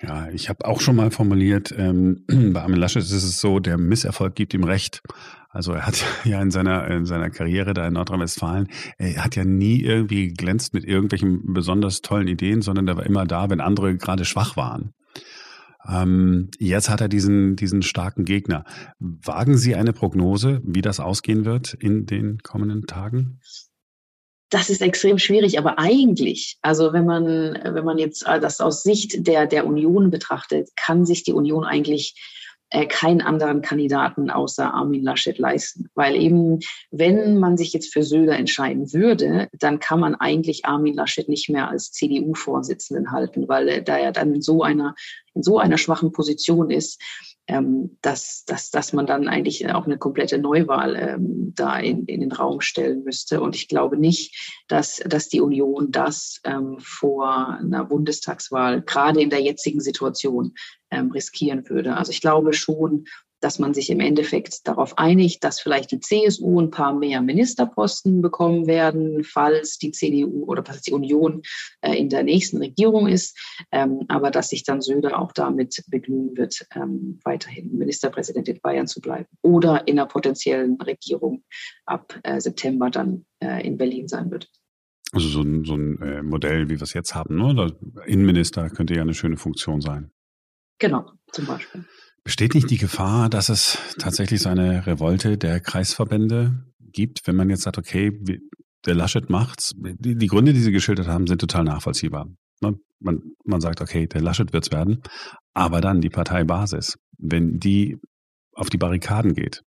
Ja, 0.00 0.28
ich 0.30 0.48
habe 0.48 0.64
auch 0.64 0.80
schon 0.80 0.94
mal 0.94 1.10
formuliert, 1.10 1.74
ähm, 1.76 2.24
bei 2.52 2.62
Armin 2.62 2.78
Laschet 2.78 3.02
ist 3.02 3.12
es 3.12 3.40
so, 3.40 3.58
der 3.58 3.78
Misserfolg 3.78 4.34
gibt 4.34 4.54
ihm 4.54 4.64
recht. 4.64 5.02
Also 5.48 5.72
er 5.72 5.86
hat 5.86 6.04
ja 6.24 6.40
in 6.40 6.50
seiner, 6.50 6.88
in 6.88 7.06
seiner 7.06 7.30
Karriere 7.30 7.74
da 7.74 7.86
in 7.86 7.94
Nordrhein-Westfalen, 7.94 8.68
er 8.98 9.24
hat 9.24 9.36
ja 9.36 9.44
nie 9.44 9.82
irgendwie 9.82 10.28
geglänzt 10.28 10.74
mit 10.74 10.84
irgendwelchen 10.84 11.52
besonders 11.52 12.00
tollen 12.00 12.28
Ideen, 12.28 12.62
sondern 12.62 12.88
er 12.88 12.96
war 12.96 13.06
immer 13.06 13.26
da, 13.26 13.50
wenn 13.50 13.60
andere 13.60 13.96
gerade 13.96 14.24
schwach 14.24 14.56
waren. 14.56 14.92
Ähm, 15.88 16.50
jetzt 16.58 16.90
hat 16.90 17.00
er 17.00 17.08
diesen, 17.08 17.56
diesen 17.56 17.82
starken 17.82 18.24
Gegner. 18.24 18.64
Wagen 18.98 19.56
Sie 19.56 19.74
eine 19.74 19.92
Prognose, 19.92 20.60
wie 20.64 20.82
das 20.82 21.00
ausgehen 21.00 21.44
wird 21.44 21.74
in 21.74 22.04
den 22.04 22.38
kommenden 22.40 22.86
Tagen? 22.86 23.40
das 24.50 24.70
ist 24.70 24.80
extrem 24.80 25.18
schwierig, 25.18 25.58
aber 25.58 25.78
eigentlich, 25.78 26.56
also 26.62 26.92
wenn 26.92 27.04
man, 27.04 27.26
wenn 27.26 27.84
man 27.84 27.98
jetzt 27.98 28.26
das 28.26 28.60
aus 28.60 28.82
Sicht 28.82 29.26
der, 29.26 29.46
der 29.46 29.66
Union 29.66 30.10
betrachtet, 30.10 30.70
kann 30.74 31.04
sich 31.04 31.22
die 31.22 31.32
Union 31.32 31.64
eigentlich 31.64 32.14
äh, 32.70 32.86
keinen 32.86 33.22
anderen 33.22 33.62
Kandidaten 33.62 34.30
außer 34.30 34.74
Armin 34.74 35.02
Laschet 35.02 35.38
leisten. 35.38 35.88
Weil 35.94 36.16
eben, 36.16 36.60
wenn 36.90 37.38
man 37.38 37.56
sich 37.56 37.72
jetzt 37.72 37.92
für 37.92 38.02
Söder 38.02 38.36
entscheiden 38.36 38.92
würde, 38.92 39.48
dann 39.52 39.78
kann 39.78 40.00
man 40.00 40.14
eigentlich 40.14 40.66
Armin 40.66 40.94
Laschet 40.94 41.28
nicht 41.28 41.48
mehr 41.48 41.68
als 41.68 41.92
CDU-Vorsitzenden 41.92 43.10
halten, 43.10 43.48
weil 43.48 43.68
er 43.68 43.80
da 43.80 43.98
ja 43.98 44.12
dann 44.12 44.34
in 44.34 44.42
so 44.42 44.62
einer, 44.62 44.94
in 45.34 45.42
so 45.42 45.58
einer 45.58 45.78
schwachen 45.78 46.12
Position 46.12 46.70
ist, 46.70 47.00
ähm, 47.48 47.96
dass, 48.02 48.44
dass, 48.44 48.70
dass 48.70 48.92
man 48.92 49.06
dann 49.06 49.26
eigentlich 49.26 49.66
auch 49.72 49.86
eine 49.86 49.96
komplette 49.98 50.38
Neuwahl 50.38 50.96
ähm, 50.96 51.52
da 51.56 51.78
in, 51.78 52.04
in 52.04 52.20
den 52.20 52.32
Raum 52.32 52.60
stellen 52.60 53.04
müsste. 53.04 53.40
Und 53.40 53.56
ich 53.56 53.68
glaube 53.68 53.96
nicht, 53.96 54.62
dass, 54.68 54.96
dass 55.06 55.28
die 55.28 55.40
Union 55.40 55.90
das 55.90 56.40
ähm, 56.44 56.76
vor 56.78 57.58
einer 57.58 57.86
Bundestagswahl, 57.86 58.82
gerade 58.82 59.22
in 59.22 59.30
der 59.30 59.40
jetzigen 59.40 59.80
Situation, 59.80 60.54
ähm, 60.90 61.10
riskieren 61.10 61.68
würde. 61.68 61.96
Also 61.96 62.12
ich 62.12 62.20
glaube 62.20 62.52
schon, 62.52 63.06
dass 63.40 63.58
man 63.58 63.74
sich 63.74 63.90
im 63.90 64.00
Endeffekt 64.00 64.66
darauf 64.66 64.98
einigt, 64.98 65.44
dass 65.44 65.60
vielleicht 65.60 65.92
die 65.92 66.00
CSU 66.00 66.60
ein 66.60 66.70
paar 66.70 66.92
mehr 66.92 67.20
Ministerposten 67.22 68.22
bekommen 68.22 68.66
werden, 68.66 69.24
falls 69.24 69.78
die 69.78 69.92
CDU 69.92 70.44
oder 70.44 70.64
falls 70.64 70.82
die 70.82 70.92
Union 70.92 71.42
äh, 71.80 71.94
in 71.94 72.08
der 72.08 72.22
nächsten 72.22 72.58
Regierung 72.58 73.06
ist, 73.06 73.38
ähm, 73.72 74.04
aber 74.08 74.30
dass 74.30 74.48
sich 74.48 74.64
dann 74.64 74.80
Söder 74.80 75.18
auch 75.18 75.32
damit 75.32 75.82
begnügen 75.88 76.36
wird, 76.36 76.66
ähm, 76.74 77.20
weiterhin 77.24 77.76
Ministerpräsident 77.76 78.48
in 78.48 78.60
Bayern 78.60 78.86
zu 78.86 79.00
bleiben 79.00 79.28
oder 79.42 79.86
in 79.86 79.98
einer 79.98 80.08
potenziellen 80.08 80.80
Regierung 80.80 81.44
ab 81.86 82.18
äh, 82.22 82.40
September 82.40 82.90
dann 82.90 83.24
äh, 83.40 83.66
in 83.66 83.76
Berlin 83.76 84.08
sein 84.08 84.30
wird. 84.30 84.48
Also 85.12 85.28
so 85.28 85.40
ein, 85.40 85.64
so 85.64 85.74
ein 85.74 86.02
äh, 86.02 86.22
Modell, 86.22 86.68
wie 86.68 86.78
wir 86.78 86.82
es 86.82 86.92
jetzt 86.92 87.14
haben, 87.14 87.36
ne? 87.36 87.72
Innenminister 88.06 88.68
könnte 88.68 88.94
ja 88.94 89.02
eine 89.02 89.14
schöne 89.14 89.38
Funktion 89.38 89.80
sein. 89.80 90.10
Genau, 90.78 91.10
zum 91.32 91.46
Beispiel. 91.46 91.84
Besteht 92.28 92.54
nicht 92.54 92.68
die 92.68 92.76
Gefahr, 92.76 93.30
dass 93.30 93.48
es 93.48 93.78
tatsächlich 93.98 94.42
so 94.42 94.50
eine 94.50 94.86
Revolte 94.86 95.38
der 95.38 95.60
Kreisverbände 95.60 96.62
gibt, 96.78 97.26
wenn 97.26 97.36
man 97.36 97.48
jetzt 97.48 97.62
sagt, 97.62 97.78
okay, 97.78 98.12
der 98.84 98.94
Laschet 98.94 99.30
macht's. 99.30 99.72
Die, 99.74 100.14
die 100.14 100.26
Gründe, 100.26 100.52
die 100.52 100.60
Sie 100.60 100.70
geschildert 100.70 101.08
haben, 101.08 101.26
sind 101.26 101.40
total 101.40 101.64
nachvollziehbar. 101.64 102.26
Ne? 102.60 102.74
Man, 103.00 103.22
man 103.46 103.62
sagt, 103.62 103.80
okay, 103.80 104.06
der 104.06 104.20
Laschet 104.20 104.52
wird's 104.52 104.70
werden, 104.70 105.00
aber 105.54 105.80
dann 105.80 106.02
die 106.02 106.10
Parteibasis, 106.10 106.98
wenn 107.16 107.60
die 107.60 107.96
auf 108.52 108.68
die 108.68 108.76
Barrikaden 108.76 109.32
geht, 109.32 109.62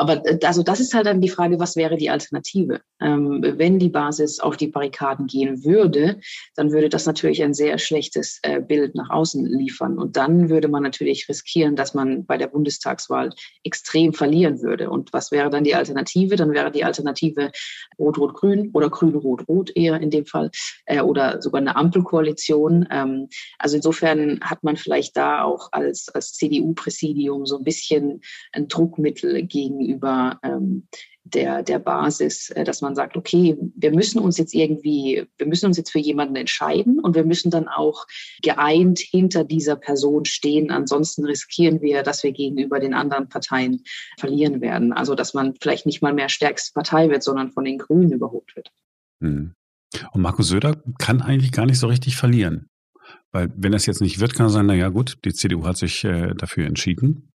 aber 0.00 0.24
äh, 0.26 0.38
also 0.44 0.62
das 0.62 0.80
ist 0.80 0.94
halt 0.94 1.06
dann 1.06 1.20
die 1.20 1.28
Frage, 1.28 1.58
was 1.60 1.76
wäre 1.76 1.96
die 1.96 2.10
Alternative? 2.10 2.80
Ähm, 3.00 3.42
wenn 3.42 3.78
die 3.78 3.88
Basis 3.88 4.40
auf 4.40 4.56
die 4.56 4.68
Barrikaden 4.68 5.26
gehen 5.26 5.64
würde, 5.64 6.20
dann 6.56 6.72
würde 6.72 6.88
das 6.88 7.06
natürlich 7.06 7.42
ein 7.42 7.54
sehr 7.54 7.78
schlechtes 7.78 8.38
äh, 8.42 8.60
Bild 8.60 8.94
nach 8.94 9.10
außen 9.10 9.44
liefern. 9.46 9.98
Und 9.98 10.16
dann 10.16 10.48
würde 10.48 10.68
man 10.68 10.82
natürlich 10.82 11.28
riskieren, 11.28 11.76
dass 11.76 11.94
man 11.94 12.24
bei 12.24 12.38
der 12.38 12.48
Bundestagswahl 12.48 13.30
extrem 13.62 14.12
verlieren 14.12 14.62
würde. 14.62 14.90
Und 14.90 15.12
was 15.12 15.30
wäre 15.30 15.50
dann 15.50 15.64
die 15.64 15.74
Alternative? 15.74 16.36
Dann 16.36 16.52
wäre 16.52 16.70
die 16.70 16.84
Alternative 16.84 17.52
Rot-Rot-Grün 17.98 18.70
oder 18.72 18.88
Grün-Rot-Rot 18.88 19.76
eher 19.76 20.00
in 20.00 20.10
dem 20.10 20.24
Fall 20.24 20.50
äh, 20.86 21.00
oder 21.00 21.42
sogar 21.42 21.60
eine 21.60 21.76
Ampelkoalition. 21.76 22.86
Ähm, 22.90 23.28
also 23.58 23.76
insofern 23.76 24.40
hat 24.40 24.62
man 24.62 24.76
vielleicht 24.76 25.16
da 25.16 25.44
auch 25.44 25.68
als, 25.72 26.08
als 26.08 26.32
CDU-Präsidium 26.32 27.44
so 27.44 27.58
ein 27.58 27.64
bisschen 27.64 28.20
ein 28.52 28.68
Druckmittel 28.68 29.42
gegen 29.42 29.89
gegenüber 29.90 30.38
ähm, 30.42 30.86
der, 31.24 31.62
der 31.62 31.78
Basis, 31.78 32.50
äh, 32.50 32.64
dass 32.64 32.80
man 32.80 32.94
sagt, 32.94 33.16
okay, 33.16 33.56
wir 33.76 33.92
müssen 33.92 34.18
uns 34.18 34.38
jetzt 34.38 34.54
irgendwie, 34.54 35.26
wir 35.36 35.46
müssen 35.46 35.66
uns 35.66 35.76
jetzt 35.76 35.92
für 35.92 35.98
jemanden 35.98 36.36
entscheiden 36.36 36.98
und 36.98 37.14
wir 37.14 37.24
müssen 37.24 37.50
dann 37.50 37.68
auch 37.68 38.06
geeint 38.42 38.98
hinter 38.98 39.44
dieser 39.44 39.76
Person 39.76 40.24
stehen. 40.24 40.70
Ansonsten 40.70 41.24
riskieren 41.24 41.80
wir, 41.82 42.02
dass 42.02 42.22
wir 42.22 42.32
gegenüber 42.32 42.80
den 42.80 42.94
anderen 42.94 43.28
Parteien 43.28 43.82
verlieren 44.18 44.60
werden. 44.60 44.92
Also, 44.92 45.14
dass 45.14 45.34
man 45.34 45.54
vielleicht 45.60 45.86
nicht 45.86 46.02
mal 46.02 46.14
mehr 46.14 46.28
stärkste 46.28 46.72
Partei 46.72 47.08
wird, 47.10 47.22
sondern 47.22 47.50
von 47.50 47.64
den 47.64 47.78
Grünen 47.78 48.12
überholt 48.12 48.56
wird. 48.56 48.72
Hm. 49.20 49.54
Und 50.12 50.22
Markus 50.22 50.48
Söder 50.48 50.82
kann 50.98 51.20
eigentlich 51.20 51.52
gar 51.52 51.66
nicht 51.66 51.78
so 51.78 51.88
richtig 51.88 52.16
verlieren. 52.16 52.68
Weil 53.32 53.52
wenn 53.56 53.72
das 53.72 53.86
jetzt 53.86 54.00
nicht 54.00 54.18
wird, 54.18 54.34
kann 54.34 54.46
er 54.46 54.50
sagen, 54.50 54.66
na 54.66 54.74
ja 54.74 54.88
gut, 54.88 55.18
die 55.24 55.32
CDU 55.32 55.64
hat 55.64 55.76
sich 55.76 56.04
äh, 56.04 56.34
dafür 56.34 56.66
entschieden 56.66 57.29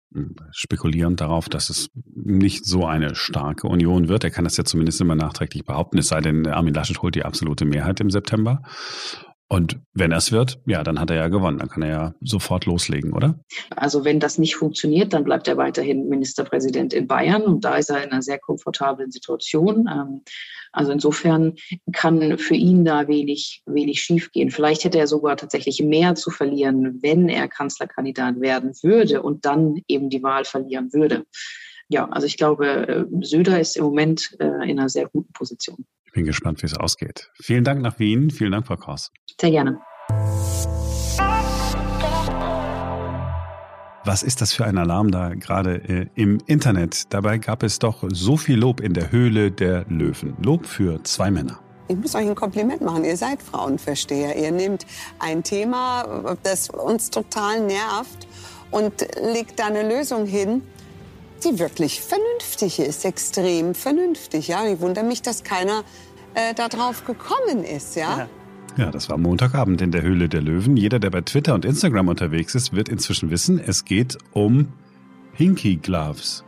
spekulieren 0.50 1.16
darauf, 1.16 1.48
dass 1.48 1.70
es 1.70 1.90
nicht 2.14 2.64
so 2.64 2.86
eine 2.86 3.14
starke 3.14 3.66
Union 3.66 4.08
wird. 4.08 4.24
Er 4.24 4.30
kann 4.30 4.44
das 4.44 4.56
ja 4.56 4.64
zumindest 4.64 5.00
immer 5.00 5.14
nachträglich 5.14 5.64
behaupten, 5.64 5.98
es 5.98 6.08
sei 6.08 6.20
denn, 6.20 6.46
Armin 6.46 6.74
Laschet 6.74 7.00
holt 7.02 7.14
die 7.14 7.24
absolute 7.24 7.64
Mehrheit 7.64 8.00
im 8.00 8.10
September. 8.10 8.62
Und 9.52 9.78
wenn 9.92 10.12
es 10.12 10.32
wird, 10.32 10.62
ja, 10.64 10.82
dann 10.82 10.98
hat 10.98 11.10
er 11.10 11.16
ja 11.16 11.28
gewonnen. 11.28 11.58
Dann 11.58 11.68
kann 11.68 11.82
er 11.82 11.90
ja 11.90 12.14
sofort 12.22 12.64
loslegen, 12.64 13.12
oder? 13.12 13.38
Also 13.76 14.02
wenn 14.02 14.18
das 14.18 14.38
nicht 14.38 14.56
funktioniert, 14.56 15.12
dann 15.12 15.24
bleibt 15.24 15.46
er 15.46 15.58
weiterhin 15.58 16.08
Ministerpräsident 16.08 16.94
in 16.94 17.06
Bayern 17.06 17.42
und 17.42 17.62
da 17.62 17.76
ist 17.76 17.90
er 17.90 18.02
in 18.02 18.12
einer 18.12 18.22
sehr 18.22 18.38
komfortablen 18.38 19.10
Situation. 19.10 19.86
Ähm, 19.92 20.22
also 20.72 20.90
insofern 20.90 21.56
kann 21.92 22.38
für 22.38 22.54
ihn 22.54 22.86
da 22.86 23.08
wenig, 23.08 23.62
wenig 23.66 24.00
schiefgehen. 24.00 24.50
Vielleicht 24.50 24.84
hätte 24.84 24.98
er 24.98 25.06
sogar 25.06 25.36
tatsächlich 25.36 25.82
mehr 25.82 26.14
zu 26.14 26.30
verlieren, 26.30 27.00
wenn 27.02 27.28
er 27.28 27.46
Kanzlerkandidat 27.46 28.40
werden 28.40 28.72
würde 28.82 29.20
und 29.20 29.44
dann 29.44 29.82
eben 29.86 30.08
die 30.08 30.22
Wahl 30.22 30.46
verlieren 30.46 30.94
würde. 30.94 31.26
Ja, 31.88 32.08
also 32.08 32.26
ich 32.26 32.38
glaube, 32.38 32.88
äh, 32.88 33.04
Söder 33.20 33.60
ist 33.60 33.76
im 33.76 33.84
Moment 33.84 34.34
äh, 34.40 34.46
in 34.70 34.78
einer 34.78 34.88
sehr 34.88 35.10
guten 35.10 35.34
Position. 35.34 35.84
Ich 36.12 36.14
bin 36.14 36.26
gespannt, 36.26 36.60
wie 36.60 36.66
es 36.66 36.76
ausgeht. 36.76 37.30
Vielen 37.40 37.64
Dank 37.64 37.80
nach 37.80 37.98
Wien. 37.98 38.30
Vielen 38.30 38.52
Dank, 38.52 38.66
Frau 38.66 38.76
Kraus. 38.76 39.10
Sehr 39.40 39.50
gerne. 39.50 39.80
Was 44.04 44.22
ist 44.22 44.42
das 44.42 44.52
für 44.52 44.66
ein 44.66 44.76
Alarm 44.76 45.10
da 45.10 45.30
gerade 45.30 45.76
äh, 45.76 46.06
im 46.14 46.38
Internet? 46.44 47.14
Dabei 47.14 47.38
gab 47.38 47.62
es 47.62 47.78
doch 47.78 48.04
so 48.08 48.36
viel 48.36 48.58
Lob 48.58 48.80
in 48.80 48.92
der 48.92 49.10
Höhle 49.10 49.50
der 49.50 49.86
Löwen. 49.88 50.36
Lob 50.42 50.66
für 50.66 51.02
zwei 51.02 51.30
Männer. 51.30 51.60
Ich 51.88 51.96
muss 51.96 52.14
euch 52.14 52.28
ein 52.28 52.34
Kompliment 52.34 52.82
machen. 52.82 53.04
Ihr 53.04 53.16
seid 53.16 53.42
Frauenversteher. 53.42 54.36
Ihr 54.36 54.52
nehmt 54.52 54.84
ein 55.18 55.42
Thema, 55.42 56.36
das 56.42 56.68
uns 56.68 57.08
total 57.08 57.62
nervt 57.64 58.28
und 58.70 58.92
legt 59.32 59.58
da 59.58 59.68
eine 59.68 59.88
Lösung 59.88 60.26
hin, 60.26 60.60
die 61.44 61.58
wirklich 61.58 62.00
vernünftig 62.00 62.78
ist, 62.78 63.04
extrem 63.04 63.74
vernünftig. 63.74 64.48
Ja, 64.48 64.66
ich 64.66 64.80
wundere 64.80 65.04
mich, 65.04 65.22
dass 65.22 65.44
keiner 65.44 65.84
äh, 66.34 66.54
darauf 66.54 67.04
gekommen 67.04 67.64
ist. 67.64 67.96
Ja? 67.96 68.18
ja. 68.18 68.28
Ja, 68.78 68.90
das 68.90 69.10
war 69.10 69.18
Montagabend 69.18 69.82
in 69.82 69.92
der 69.92 70.00
Höhle 70.00 70.30
der 70.30 70.40
Löwen. 70.40 70.78
Jeder, 70.78 70.98
der 70.98 71.10
bei 71.10 71.20
Twitter 71.20 71.52
und 71.52 71.66
Instagram 71.66 72.08
unterwegs 72.08 72.54
ist, 72.54 72.72
wird 72.72 72.88
inzwischen 72.88 73.30
wissen, 73.30 73.58
es 73.58 73.84
geht 73.84 74.16
um 74.32 74.72
Hinky 75.34 75.76
Gloves. 75.76 76.42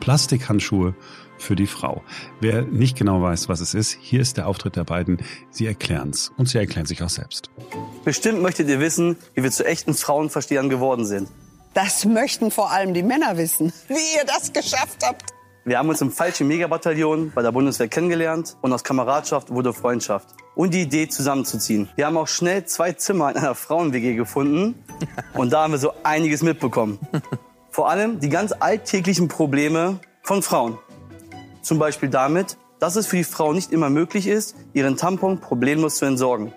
Plastikhandschuhe 0.00 0.94
für 1.38 1.56
die 1.56 1.66
Frau. 1.66 2.02
Wer 2.40 2.62
nicht 2.62 2.96
genau 2.96 3.22
weiß, 3.22 3.48
was 3.48 3.60
es 3.60 3.72
ist, 3.72 3.96
hier 4.00 4.20
ist 4.20 4.36
der 4.36 4.48
Auftritt 4.48 4.76
der 4.76 4.84
beiden. 4.84 5.18
Sie 5.50 5.66
erklären's 5.66 6.30
und 6.36 6.48
sie 6.48 6.58
erklären 6.58 6.86
sich 6.86 7.02
auch 7.02 7.08
selbst. 7.08 7.50
Bestimmt 8.04 8.42
möchtet 8.42 8.68
ihr 8.68 8.80
wissen, 8.80 9.16
wie 9.34 9.42
wir 9.42 9.50
zu 9.50 9.64
echten 9.64 9.94
Frauenverstehern 9.94 10.68
geworden 10.68 11.06
sind. 11.06 11.28
Das 11.74 12.04
möchten 12.04 12.50
vor 12.50 12.70
allem 12.70 12.92
die 12.92 13.02
Männer 13.02 13.36
wissen, 13.36 13.72
wie 13.88 14.16
ihr 14.16 14.24
das 14.26 14.52
geschafft 14.52 14.98
habt. 15.04 15.32
Wir 15.64 15.78
haben 15.78 15.88
uns 15.88 16.00
im 16.00 16.10
falschen 16.10 16.48
Megabataillon 16.48 17.30
bei 17.34 17.40
der 17.40 17.52
Bundeswehr 17.52 17.86
kennengelernt 17.86 18.56
und 18.62 18.72
aus 18.72 18.82
Kameradschaft 18.82 19.50
wurde 19.50 19.72
Freundschaft. 19.72 20.28
Und 20.54 20.74
die 20.74 20.82
Idee 20.82 21.08
zusammenzuziehen. 21.08 21.88
Wir 21.94 22.06
haben 22.06 22.16
auch 22.16 22.26
schnell 22.26 22.64
zwei 22.64 22.92
Zimmer 22.92 23.30
in 23.30 23.36
einer 23.36 23.54
Frauen-WG 23.54 24.14
gefunden 24.14 24.84
und 25.34 25.52
da 25.52 25.62
haben 25.62 25.72
wir 25.72 25.78
so 25.78 25.92
einiges 26.02 26.42
mitbekommen. 26.42 26.98
Vor 27.70 27.88
allem 27.88 28.20
die 28.20 28.28
ganz 28.28 28.52
alltäglichen 28.52 29.28
Probleme 29.28 30.00
von 30.22 30.42
Frauen. 30.42 30.78
Zum 31.62 31.78
Beispiel 31.78 32.10
damit, 32.10 32.58
dass 32.80 32.96
es 32.96 33.06
für 33.06 33.16
die 33.16 33.24
Frau 33.24 33.52
nicht 33.52 33.72
immer 33.72 33.88
möglich 33.88 34.26
ist, 34.26 34.56
ihren 34.74 34.96
Tampon 34.96 35.40
problemlos 35.40 35.96
zu 35.96 36.04
entsorgen. 36.04 36.52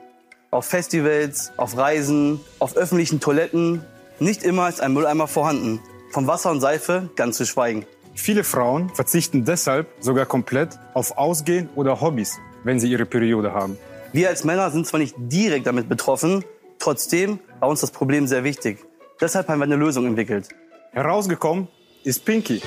Auf 0.49 0.65
Festivals, 0.65 1.51
auf 1.57 1.77
Reisen, 1.77 2.41
auf 2.57 2.75
öffentlichen 2.75 3.19
Toiletten 3.19 3.85
nicht 4.19 4.43
immer 4.43 4.69
ist 4.69 4.81
ein 4.81 4.93
Mülleimer 4.93 5.27
vorhanden. 5.27 5.79
Von 6.11 6.27
Wasser 6.27 6.51
und 6.51 6.61
Seife 6.61 7.09
ganz 7.15 7.37
zu 7.37 7.45
schweigen. 7.45 7.85
Viele 8.13 8.45
Frauen 8.45 8.89
verzichten 8.89 9.43
deshalb 9.43 9.87
sogar 9.99 10.25
komplett 10.25 10.79
auf 10.93 11.17
Ausgehen 11.17 11.69
oder 11.75 11.99
Hobbys, 11.99 12.39
wenn 12.63 12.79
sie 12.79 12.89
ihre 12.89 13.05
Periode 13.05 13.53
haben. 13.53 13.77
Wir 14.13 14.29
als 14.29 14.45
Männer 14.45 14.71
sind 14.71 14.87
zwar 14.87 15.01
nicht 15.01 15.15
direkt 15.17 15.67
damit 15.67 15.89
betroffen, 15.89 16.45
trotzdem 16.79 17.39
war 17.59 17.67
uns 17.67 17.81
das 17.81 17.91
Problem 17.91 18.27
sehr 18.27 18.45
wichtig. 18.45 18.79
Deshalb 19.19 19.49
haben 19.49 19.59
wir 19.59 19.65
eine 19.65 19.75
Lösung 19.75 20.05
entwickelt. 20.05 20.47
Herausgekommen 20.91 21.67
ist 22.05 22.23
Pinky. 22.23 22.61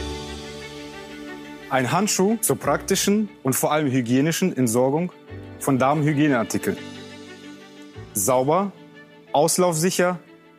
Ein 1.70 1.90
Handschuh 1.92 2.36
zur 2.42 2.56
praktischen 2.56 3.30
und 3.42 3.54
vor 3.54 3.72
allem 3.72 3.90
hygienischen 3.90 4.54
Entsorgung 4.54 5.12
von 5.60 5.78
Damenhygieneartikeln. 5.78 6.76
Sauber, 8.12 8.72
auslaufsicher 9.32 10.18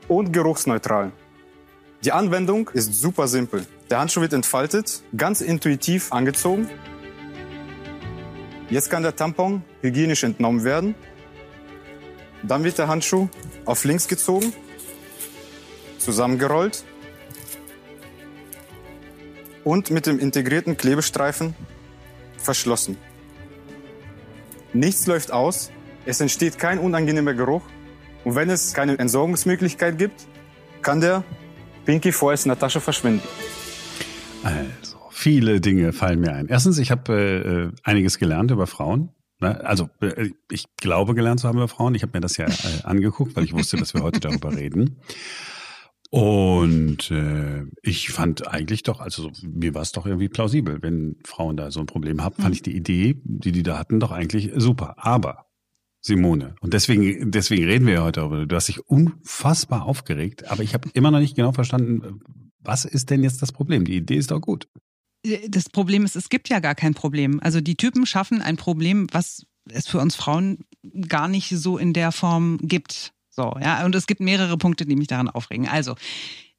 und 0.09 0.33
geruchsneutral. 0.33 1.13
Die 2.03 2.11
Anwendung 2.11 2.69
ist 2.73 2.93
super 2.95 3.27
simpel. 3.27 3.65
Der 3.89 3.99
Handschuh 3.99 4.21
wird 4.21 4.33
entfaltet, 4.33 5.03
ganz 5.15 5.41
intuitiv 5.41 6.11
angezogen. 6.11 6.69
Jetzt 8.69 8.89
kann 8.89 9.03
der 9.03 9.15
Tampon 9.15 9.63
hygienisch 9.81 10.23
entnommen 10.23 10.63
werden. 10.63 10.95
Dann 12.43 12.63
wird 12.63 12.77
der 12.77 12.87
Handschuh 12.87 13.29
auf 13.65 13.83
links 13.83 14.07
gezogen, 14.07 14.53
zusammengerollt 15.97 16.83
und 19.63 19.91
mit 19.91 20.05
dem 20.05 20.19
integrierten 20.19 20.77
Klebestreifen 20.77 21.53
verschlossen. 22.37 22.97
Nichts 24.71 25.05
läuft 25.07 25.31
aus, 25.31 25.71
es 26.05 26.21
entsteht 26.21 26.57
kein 26.57 26.79
unangenehmer 26.79 27.33
Geruch 27.33 27.63
und 28.23 28.35
wenn 28.35 28.49
es 28.49 28.73
keine 28.73 28.97
Entsorgungsmöglichkeit 28.97 29.97
gibt, 29.97 30.27
kann 30.81 31.01
der 31.01 31.23
Pinky 31.85 32.11
vorerst 32.11 32.45
in 32.45 32.49
der 32.49 32.59
Tasche 32.59 32.81
verschwinden. 32.81 33.27
Also, 34.43 34.97
viele 35.11 35.59
Dinge 35.61 35.93
fallen 35.93 36.19
mir 36.19 36.33
ein. 36.33 36.47
Erstens, 36.47 36.77
ich 36.77 36.91
habe 36.91 37.73
äh, 37.73 37.89
einiges 37.89 38.19
gelernt 38.19 38.51
über 38.51 38.67
Frauen. 38.67 39.09
Ne? 39.39 39.63
Also, 39.65 39.89
äh, 40.01 40.31
ich 40.51 40.65
glaube 40.77 41.15
gelernt 41.15 41.39
zu 41.39 41.47
haben 41.47 41.57
über 41.57 41.67
Frauen. 41.67 41.95
Ich 41.95 42.03
habe 42.03 42.11
mir 42.13 42.21
das 42.21 42.37
ja 42.37 42.45
äh, 42.45 42.83
angeguckt, 42.83 43.35
weil 43.35 43.43
ich 43.43 43.53
wusste, 43.53 43.77
dass 43.77 43.93
wir 43.93 44.01
heute 44.01 44.19
darüber 44.19 44.55
reden. 44.55 45.01
Und 46.11 47.11
äh, 47.11 47.65
ich 47.83 48.09
fand 48.09 48.47
eigentlich 48.47 48.81
doch, 48.81 48.99
also 48.99 49.29
mir 49.43 49.75
war 49.75 49.83
es 49.83 49.91
doch 49.91 50.07
irgendwie 50.07 50.29
plausibel, 50.29 50.81
wenn 50.81 51.17
Frauen 51.23 51.55
da 51.55 51.69
so 51.69 51.79
ein 51.81 51.85
Problem 51.85 52.23
haben, 52.23 52.41
fand 52.41 52.55
ich 52.55 52.63
die 52.63 52.75
Idee, 52.75 53.21
die 53.23 53.51
die 53.51 53.61
da 53.61 53.77
hatten, 53.77 53.99
doch 53.99 54.11
eigentlich 54.11 54.51
super. 54.55 54.95
Aber 54.97 55.48
Simone, 56.09 56.55
und 56.59 56.73
deswegen, 56.73 57.31
deswegen 57.31 57.65
reden 57.65 57.85
wir 57.85 57.93
ja 57.93 58.03
heute 58.03 58.21
darüber. 58.21 58.45
Du 58.47 58.55
hast 58.55 58.67
dich 58.67 58.85
unfassbar 58.87 59.85
aufgeregt, 59.85 60.49
aber 60.49 60.63
ich 60.63 60.73
habe 60.73 60.89
immer 60.93 61.11
noch 61.11 61.19
nicht 61.19 61.35
genau 61.35 61.51
verstanden, 61.51 62.21
was 62.59 62.83
ist 62.83 63.11
denn 63.11 63.23
jetzt 63.23 63.43
das 63.43 63.51
Problem? 63.51 63.85
Die 63.85 63.95
Idee 63.95 64.15
ist 64.15 64.31
doch 64.31 64.41
gut. 64.41 64.67
Das 65.49 65.69
Problem 65.69 66.05
ist, 66.05 66.15
es 66.15 66.29
gibt 66.29 66.49
ja 66.49 66.59
gar 66.59 66.73
kein 66.73 66.95
Problem. 66.95 67.39
Also 67.41 67.61
die 67.61 67.75
Typen 67.75 68.07
schaffen 68.07 68.41
ein 68.41 68.57
Problem, 68.57 69.07
was 69.11 69.45
es 69.69 69.87
für 69.87 69.99
uns 69.99 70.15
Frauen 70.15 70.65
gar 71.07 71.27
nicht 71.27 71.49
so 71.49 71.77
in 71.77 71.93
der 71.93 72.11
Form 72.11 72.57
gibt. 72.61 73.13
So, 73.29 73.55
ja, 73.61 73.85
und 73.85 73.93
es 73.93 74.07
gibt 74.07 74.19
mehrere 74.19 74.57
Punkte, 74.57 74.87
die 74.87 74.95
mich 74.95 75.07
daran 75.07 75.29
aufregen. 75.29 75.67
Also, 75.67 75.95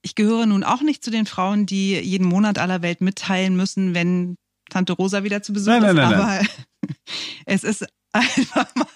ich 0.02 0.14
gehöre 0.14 0.46
nun 0.46 0.62
auch 0.62 0.82
nicht 0.82 1.04
zu 1.04 1.10
den 1.10 1.26
Frauen, 1.26 1.66
die 1.66 1.94
jeden 1.98 2.26
Monat 2.26 2.58
aller 2.58 2.82
Welt 2.82 3.00
mitteilen 3.00 3.56
müssen, 3.56 3.94
wenn 3.94 4.36
Tante 4.70 4.92
Rosa 4.92 5.24
wieder 5.24 5.42
zu 5.42 5.52
Besuch 5.52 5.72
Nein, 5.72 5.82
nein, 5.82 5.90
ist, 5.90 5.96
nein, 5.96 6.14
aber 6.14 6.26
nein. 6.26 6.48
es 7.46 7.64
ist 7.64 7.86
einfach 8.12 8.74
mal 8.74 8.86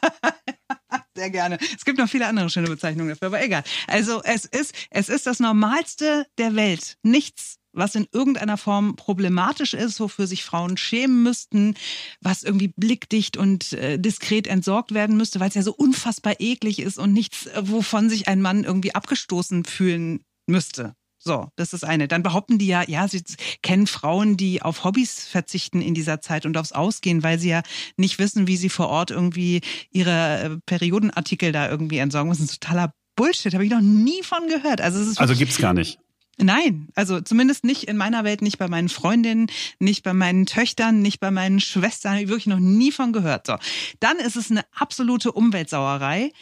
sehr 1.15 1.31
gerne. 1.31 1.59
Es 1.77 1.85
gibt 1.85 1.99
noch 1.99 2.09
viele 2.09 2.27
andere 2.27 2.51
schöne 2.51 2.69
Bezeichnungen 2.69 3.11
dafür, 3.11 3.29
aber 3.29 3.43
egal. 3.43 3.63
Also 3.87 4.23
es 4.23 4.45
ist, 4.45 4.75
es 4.91 5.09
ist 5.09 5.27
das 5.27 5.41
Normalste 5.41 6.27
der 6.39 6.57
Welt. 6.57 6.97
Nichts, 7.03 7.57
was 7.73 7.95
in 7.95 8.07
irgendeiner 8.13 8.57
Form 8.57 8.97
problematisch 8.97 9.75
ist, 9.75 10.01
wofür 10.01 10.27
sich 10.27 10.45
Frauen 10.45 10.77
schämen 10.77 11.23
müssten, 11.23 11.75
was 12.21 12.43
irgendwie 12.43 12.73
blickdicht 12.77 13.37
und 13.37 13.73
äh, 13.73 13.99
diskret 13.99 14.47
entsorgt 14.47 14.93
werden 14.93 15.17
müsste, 15.17 15.41
weil 15.41 15.49
es 15.49 15.55
ja 15.55 15.63
so 15.63 15.75
unfassbar 15.75 16.35
eklig 16.39 16.81
ist 16.81 16.99
und 16.99 17.13
nichts, 17.13 17.47
äh, 17.47 17.63
wovon 17.65 18.11
sich 18.11 18.29
ein 18.29 18.43
Mann 18.43 18.65
irgendwie 18.65 18.95
abgestoßen 18.95 19.65
fühlen 19.65 20.25
müsste. 20.47 20.95
So, 21.25 21.49
das 21.57 21.73
ist 21.73 21.85
eine. 21.85 22.07
Dann 22.07 22.23
behaupten 22.23 22.59
die 22.59 22.67
ja, 22.67 22.85
ja, 22.87 23.09
sie 23.09 23.23
kennen 23.63 23.87
Frauen, 23.87 24.37
die 24.37 24.61
auf 24.61 24.85
Hobbys 24.85 25.27
verzichten 25.27 25.81
in 25.81 25.95
dieser 25.95 26.21
Zeit 26.21 26.45
und 26.45 26.59
aufs 26.59 26.73
Ausgehen, 26.73 27.23
weil 27.23 27.39
sie 27.39 27.49
ja 27.49 27.63
nicht 27.97 28.19
wissen, 28.19 28.47
wie 28.47 28.59
sie 28.59 28.69
vor 28.69 28.89
Ort 28.89 29.11
irgendwie 29.11 29.63
ihre 29.91 30.43
äh, 30.43 30.57
Periodenartikel 30.67 31.51
da 31.51 31.71
irgendwie 31.71 31.97
entsorgen 31.97 32.29
müssen. 32.29 32.43
Das 32.43 32.53
ist 32.53 32.63
totaler 32.63 32.93
Bullshit, 33.17 33.55
habe 33.55 33.65
ich 33.65 33.71
noch 33.71 33.81
nie 33.81 34.23
von 34.23 34.49
gehört. 34.49 34.83
Also, 34.83 35.01
es 35.01 35.09
ist 35.09 35.21
Also 35.21 35.35
gibt's 35.35 35.57
gar 35.57 35.73
nicht. 35.73 35.99
Nein, 36.39 36.89
also 36.95 37.21
zumindest 37.21 37.65
nicht 37.65 37.85
in 37.85 37.97
meiner 37.97 38.25
Welt, 38.25 38.43
nicht 38.43 38.59
bei 38.59 38.69
meinen 38.69 38.89
Freundinnen, 38.89 39.47
nicht 39.79 40.03
bei 40.03 40.13
meinen 40.13 40.47
Töchtern, 40.47 41.01
nicht 41.01 41.21
bei 41.21 41.31
meinen 41.31 41.61
Schwestern, 41.61 42.13
habe 42.13 42.23
ich 42.23 42.29
wirklich 42.29 42.47
noch 42.47 42.59
nie 42.59 42.91
von 42.93 43.13
gehört. 43.13 43.47
So, 43.47 43.57
dann 44.01 44.19
ist 44.19 44.37
es 44.37 44.51
eine 44.51 44.65
absolute 44.75 45.33
Umweltsauerei. 45.33 46.33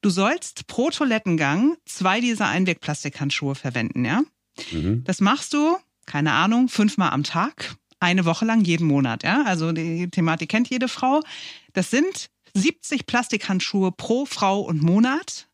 Du 0.00 0.10
sollst 0.10 0.66
pro 0.66 0.90
Toilettengang 0.90 1.76
zwei 1.84 2.20
dieser 2.20 2.48
Einwegplastikhandschuhe 2.48 3.54
verwenden, 3.54 4.04
ja? 4.04 4.22
Mhm. 4.70 5.04
Das 5.04 5.20
machst 5.20 5.52
du, 5.52 5.76
keine 6.06 6.32
Ahnung, 6.32 6.68
fünfmal 6.68 7.10
am 7.10 7.22
Tag, 7.22 7.76
eine 8.00 8.24
Woche 8.24 8.44
lang 8.44 8.62
jeden 8.64 8.86
Monat, 8.86 9.22
ja? 9.22 9.42
Also 9.44 9.72
die 9.72 10.08
Thematik 10.10 10.50
kennt 10.50 10.70
jede 10.70 10.88
Frau. 10.88 11.20
Das 11.72 11.90
sind 11.90 12.30
70 12.54 13.06
Plastikhandschuhe 13.06 13.92
pro 13.92 14.26
Frau 14.26 14.60
und 14.60 14.82
Monat. 14.82 15.48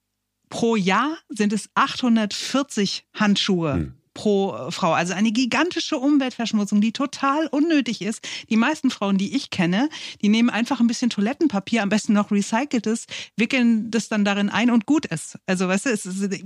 Pro 0.48 0.76
Jahr 0.76 1.16
sind 1.28 1.52
es 1.52 1.68
840 1.74 3.06
Handschuhe. 3.14 3.74
Hm. 3.74 3.94
Pro 4.14 4.52
äh, 4.52 4.72
Frau. 4.72 4.92
Also 4.92 5.14
eine 5.14 5.30
gigantische 5.30 5.96
Umweltverschmutzung, 5.96 6.80
die 6.80 6.92
total 6.92 7.46
unnötig 7.46 8.02
ist. 8.02 8.26
Die 8.50 8.56
meisten 8.56 8.90
Frauen, 8.90 9.16
die 9.16 9.36
ich 9.36 9.50
kenne, 9.50 9.88
die 10.22 10.28
nehmen 10.28 10.50
einfach 10.50 10.80
ein 10.80 10.88
bisschen 10.88 11.08
Toilettenpapier, 11.08 11.82
am 11.82 11.88
besten 11.88 12.14
noch 12.14 12.32
recyceltes, 12.32 13.06
wickeln 13.36 13.92
das 13.92 14.08
dann 14.08 14.24
darin 14.24 14.48
ein 14.48 14.70
und 14.70 14.86
gut 14.86 15.06
ist. 15.06 15.38
Also 15.46 15.68
weißt 15.68 15.86
du, 15.86 15.90
es 15.90 16.04
ist, 16.04 16.42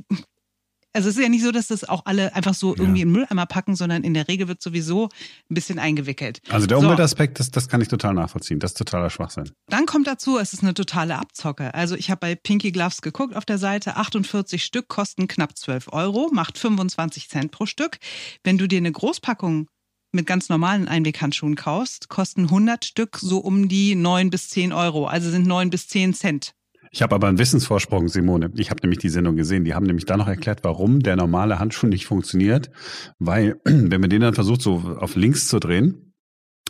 also 0.93 1.09
es 1.09 1.17
ist 1.17 1.23
ja 1.23 1.29
nicht 1.29 1.43
so, 1.43 1.53
dass 1.53 1.69
das 1.69 1.85
auch 1.85 2.03
alle 2.05 2.35
einfach 2.35 2.55
so 2.55 2.75
irgendwie 2.77 3.03
in 3.03 3.09
den 3.09 3.13
Mülleimer 3.13 3.47
packen, 3.47 3.77
sondern 3.77 4.05
in 4.05 4.15
der 4.15 4.29
Regel 4.29 4.49
wird 4.49 4.63
sowieso 4.63 5.09
ein 5.51 5.55
bisschen 5.55 5.79
eingewickelt. 5.79 6.41
Also 6.51 6.67
der 6.67 6.79
So. 6.79 6.85
Umweltaspekt, 6.85 7.41
das, 7.41 7.51
das 7.51 7.69
kann 7.69 7.81
ich 7.81 7.89
total 7.89 8.15
nachvollziehen. 8.15 8.59
Das 8.59 8.73
ist 8.73 8.79
totaler 8.79 9.11
Schwachsinn. 9.11 9.51
Dann 9.69 9.87
kommt 9.87 10.07
dazu, 10.07 10.39
es 10.39 10.53
ist 10.53 10.63
eine 10.63 10.75
totale 10.75 11.19
Abzocke. 11.19 11.75
Also 11.75 11.95
ich 11.95 12.11
habe 12.11 12.21
bei 12.21 12.35
Pinky 12.35 12.73
Gloves 12.73 13.01
geguckt 13.01 13.35
auf 13.35 13.45
der 13.45 13.59
Seite, 13.59 13.97
48 13.97 14.63
Stück 14.63 14.89
kosten 14.89 15.29
knapp 15.29 15.57
12 15.57 15.93
Euro, 15.93 16.29
macht 16.33 16.59
25 16.59 17.29
Cent 17.29 17.51
pro 17.53 17.67
Stück. 17.67 17.99
Wenn 18.45 18.59
du 18.59 18.69
dir 18.69 18.79
eine 18.79 18.93
Großpackung 18.93 19.69
mit 20.13 20.27
ganz 20.27 20.51
normalen 20.51 20.89
Einweghandschuhen 20.89 21.57
kaufst, 21.57 22.11
kosten 22.11 22.45
100 22.45 22.85
Stück 22.85 23.19
so 23.19 23.39
um 23.39 23.69
die 23.69 23.95
9 23.95 24.29
bis 24.29 24.51
10 24.51 24.73
Euro, 24.73 25.07
also 25.07 25.31
sind 25.31 25.47
9 25.47 25.71
bis 25.71 25.89
10 25.89 26.13
Cent. 26.13 26.55
Ich 26.95 27.01
habe 27.01 27.15
aber 27.15 27.27
einen 27.27 27.39
Wissensvorsprung, 27.39 28.09
Simone. 28.09 28.53
Ich 28.55 28.71
habe 28.71 28.81
nämlich 28.83 28.99
die 28.99 29.09
Sendung 29.09 29.35
gesehen. 29.35 29.65
Die 29.65 29.75
haben 29.75 29.87
nämlich 29.87 30.05
da 30.05 30.19
noch 30.19 30.29
erklärt, 30.29 30.63
warum 30.63 31.01
der 31.01 31.17
normale 31.17 31.59
Handschuh 31.59 31.87
nicht 31.87 32.05
funktioniert. 32.05 32.71
Weil, 33.19 33.57
wenn 33.65 34.01
man 34.01 34.11
den 34.11 34.21
dann 34.21 34.35
versucht, 34.35 34.61
so 34.61 34.77
auf 34.99 35.17
links 35.17 35.49
zu 35.49 35.59
drehen, 35.59 36.13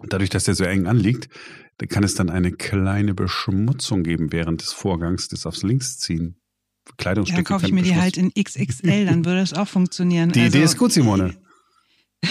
dadurch, 0.06 0.30
dass 0.30 0.44
der 0.44 0.54
so 0.54 0.62
eng 0.62 0.86
anliegt, 0.86 1.28
dann 1.78 1.88
kann 1.88 2.04
es 2.04 2.14
dann 2.14 2.30
eine 2.30 2.52
kleine 2.52 3.14
Beschmutzung 3.14 4.04
geben 4.04 4.32
während 4.32 4.62
des 4.62 4.72
Vorgangs 4.72 5.26
des 5.26 5.44
aufs 5.44 5.64
Links 5.64 5.98
ziehen. 5.98 6.36
Ja, 6.86 6.94
Kleidungsstücke 6.98 7.42
dann 7.42 7.44
kaufe 7.44 7.66
ich 7.66 7.72
mir 7.72 7.82
die 7.82 7.96
halt 7.96 8.16
in 8.16 8.32
XXL, 8.32 9.06
dann 9.06 9.24
würde 9.24 9.40
es 9.40 9.52
auch 9.52 9.68
funktionieren. 9.68 10.30
Die 10.30 10.40
also, 10.40 10.56
Idee 10.56 10.64
ist 10.64 10.78
gut, 10.78 10.92
Simone. 10.92 11.36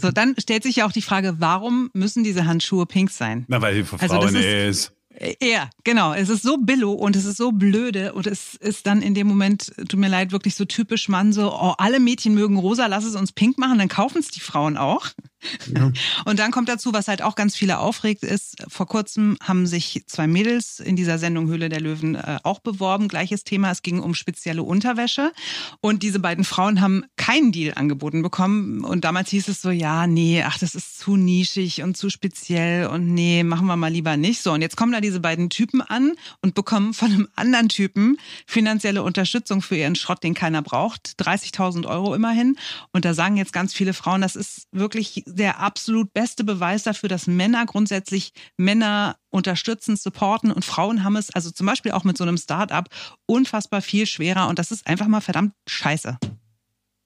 So, 0.00 0.10
dann 0.10 0.36
stellt 0.38 0.62
sich 0.62 0.76
ja 0.76 0.86
auch 0.86 0.92
die 0.92 1.02
Frage, 1.02 1.34
warum 1.38 1.90
müssen 1.92 2.24
diese 2.24 2.46
Handschuhe 2.46 2.86
pink 2.86 3.10
sein? 3.10 3.44
Na, 3.48 3.60
weil 3.60 3.74
die 3.74 3.84
für 3.84 4.00
Also 4.00 4.14
Frauen 4.14 4.32
das 4.32 4.42
ist. 4.42 4.92
Ja, 5.42 5.68
genau. 5.84 6.14
Es 6.14 6.28
ist 6.28 6.42
so 6.42 6.56
billo 6.56 6.92
und 6.92 7.16
es 7.16 7.24
ist 7.24 7.36
so 7.36 7.50
blöde 7.52 8.12
und 8.12 8.26
es 8.26 8.54
ist 8.54 8.86
dann 8.86 9.02
in 9.02 9.14
dem 9.14 9.26
Moment, 9.26 9.72
tut 9.76 9.96
mir 9.98 10.08
leid, 10.08 10.32
wirklich 10.32 10.54
so 10.54 10.64
typisch 10.64 11.08
Mann, 11.08 11.32
so, 11.32 11.52
oh, 11.52 11.74
alle 11.78 12.00
Mädchen 12.00 12.34
mögen 12.34 12.56
rosa, 12.56 12.86
lass 12.86 13.04
es 13.04 13.16
uns 13.16 13.32
pink 13.32 13.58
machen, 13.58 13.78
dann 13.78 13.88
kaufen 13.88 14.18
es 14.18 14.28
die 14.28 14.40
Frauen 14.40 14.76
auch. 14.76 15.08
Und 16.24 16.38
dann 16.38 16.50
kommt 16.50 16.68
dazu, 16.68 16.92
was 16.92 17.08
halt 17.08 17.22
auch 17.22 17.34
ganz 17.34 17.56
viele 17.56 17.78
aufregt, 17.78 18.22
ist, 18.22 18.56
vor 18.68 18.86
kurzem 18.86 19.36
haben 19.42 19.66
sich 19.66 20.02
zwei 20.06 20.26
Mädels 20.26 20.80
in 20.80 20.96
dieser 20.96 21.18
Sendung 21.18 21.48
Höhle 21.48 21.68
der 21.68 21.80
Löwen 21.80 22.14
äh, 22.14 22.38
auch 22.42 22.60
beworben. 22.60 23.08
Gleiches 23.08 23.44
Thema, 23.44 23.70
es 23.70 23.82
ging 23.82 24.00
um 24.00 24.14
spezielle 24.14 24.62
Unterwäsche. 24.62 25.32
Und 25.80 26.02
diese 26.02 26.18
beiden 26.18 26.44
Frauen 26.44 26.80
haben 26.80 27.04
keinen 27.16 27.52
Deal 27.52 27.74
angeboten 27.74 28.22
bekommen. 28.22 28.84
Und 28.84 29.04
damals 29.04 29.30
hieß 29.30 29.48
es 29.48 29.62
so, 29.62 29.70
ja, 29.70 30.06
nee, 30.06 30.42
ach, 30.42 30.58
das 30.58 30.74
ist 30.74 30.98
zu 30.98 31.16
nischig 31.16 31.82
und 31.82 31.96
zu 31.96 32.10
speziell 32.10 32.86
und 32.86 33.14
nee, 33.14 33.42
machen 33.42 33.66
wir 33.66 33.76
mal 33.76 33.92
lieber 33.92 34.16
nicht. 34.16 34.42
So, 34.42 34.52
und 34.52 34.62
jetzt 34.62 34.76
kommen 34.76 34.92
da 34.92 35.00
diese 35.00 35.20
beiden 35.20 35.50
Typen 35.50 35.80
an 35.80 36.12
und 36.42 36.54
bekommen 36.54 36.94
von 36.94 37.10
einem 37.10 37.28
anderen 37.36 37.68
Typen 37.68 38.16
finanzielle 38.46 39.02
Unterstützung 39.02 39.62
für 39.62 39.76
ihren 39.76 39.94
Schrott, 39.94 40.22
den 40.22 40.34
keiner 40.34 40.62
braucht. 40.62 41.14
30.000 41.18 41.86
Euro 41.86 42.14
immerhin. 42.14 42.56
Und 42.92 43.04
da 43.04 43.14
sagen 43.14 43.36
jetzt 43.36 43.52
ganz 43.52 43.72
viele 43.72 43.94
Frauen, 43.94 44.20
das 44.20 44.36
ist 44.36 44.68
wirklich 44.72 45.24
der 45.34 45.60
absolut 45.60 46.12
beste 46.12 46.44
Beweis 46.44 46.82
dafür, 46.82 47.08
dass 47.08 47.26
Männer 47.26 47.66
grundsätzlich 47.66 48.32
Männer 48.56 49.16
unterstützen, 49.30 49.96
supporten 49.96 50.50
und 50.50 50.64
Frauen 50.64 51.04
haben 51.04 51.16
es, 51.16 51.30
also 51.30 51.50
zum 51.50 51.66
Beispiel 51.66 51.92
auch 51.92 52.04
mit 52.04 52.16
so 52.16 52.24
einem 52.24 52.36
Start-up, 52.36 52.88
unfassbar 53.26 53.82
viel 53.82 54.06
schwerer 54.06 54.48
und 54.48 54.58
das 54.58 54.70
ist 54.70 54.86
einfach 54.86 55.08
mal 55.08 55.20
verdammt 55.20 55.52
scheiße. 55.68 56.18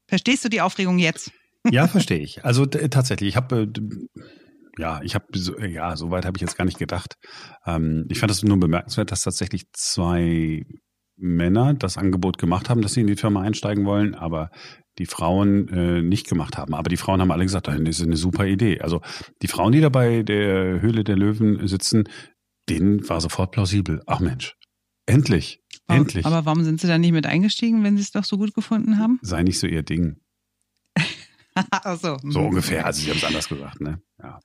Verstehst 0.09 0.45
du 0.45 0.49
die 0.49 0.61
Aufregung 0.61 0.99
jetzt? 0.99 1.31
Ja, 1.71 1.89
verstehe 1.89 2.19
ich. 2.19 2.45
Also 2.45 2.67
tatsächlich, 2.67 3.31
ich 3.31 3.37
habe 3.37 3.63
äh, 3.63 4.23
ja, 4.79 5.01
ich 5.03 5.15
habe 5.15 5.27
so, 5.35 5.59
ja, 5.61 5.97
so 5.97 6.11
weit 6.11 6.25
habe 6.25 6.37
ich 6.37 6.43
jetzt 6.43 6.57
gar 6.57 6.65
nicht 6.65 6.79
gedacht. 6.79 7.15
Ähm, 7.65 8.07
ich 8.09 8.19
fand 8.19 8.33
es 8.33 8.43
nur 8.43 8.59
bemerkenswert, 8.59 9.13
dass 9.13 9.23
tatsächlich 9.23 9.65
zwei 9.73 10.65
Männer 11.17 11.75
das 11.75 11.97
Angebot 11.97 12.39
gemacht 12.39 12.69
haben, 12.69 12.83
dass 12.83 12.95
sie 12.95 13.01
in 13.01 13.07
die 13.07 13.17
Firma 13.17 13.43
einsteigen 13.43 13.87
wollen, 13.87 14.15
aber 14.15 14.51
die 14.99 15.07
Frauen 15.07 15.69
äh, 15.69 16.03
nicht 16.03 16.29
gemacht 16.29 16.57
haben. 16.57 16.75
Aber 16.75 16.89
die 16.89 16.97
Frauen 16.97 17.21
haben 17.21 17.31
alle 17.31 17.45
gesagt, 17.45 17.69
das 17.69 17.77
ist 17.79 18.03
eine 18.03 18.17
super 18.17 18.47
Idee. 18.47 18.81
Also 18.81 19.01
die 19.43 19.49
Frauen, 19.49 19.73
die 19.73 19.81
da 19.81 19.89
bei 19.89 20.23
der 20.23 20.81
Höhle 20.81 21.05
der 21.05 21.17
Löwen 21.17 21.67
sitzen, 21.67 22.05
denen 22.69 23.09
war 23.09 23.21
sofort 23.21 23.53
plausibel. 23.53 24.03
Ach 24.07 24.21
Mensch, 24.21 24.57
endlich, 25.07 25.63
endlich. 25.89 26.25
Aber 26.25 26.45
warum 26.47 26.65
sind 26.65 26.81
sie 26.81 26.87
da 26.87 26.99
nicht 26.99 27.13
mit 27.13 27.27
eingestiegen, 27.27 27.83
wenn 27.83 27.97
sie 27.97 28.03
es 28.03 28.13
doch 28.13 28.25
so 28.25 28.39
gut 28.39 28.55
gefunden 28.55 28.99
haben? 28.99 29.19
Sei 29.23 29.43
nicht 29.43 29.59
so 29.59 29.67
ihr 29.67 29.83
Ding. 29.83 30.21
Ach 31.71 31.99
so. 31.99 32.17
So 32.23 32.41
ungefähr. 32.41 32.87
Also 32.87 33.03
sie 33.03 33.11
haben 33.11 33.19
es 33.19 33.25
anders 33.25 33.49
gesagt, 33.49 33.81
ne? 33.81 34.01
Ja. 34.23 34.41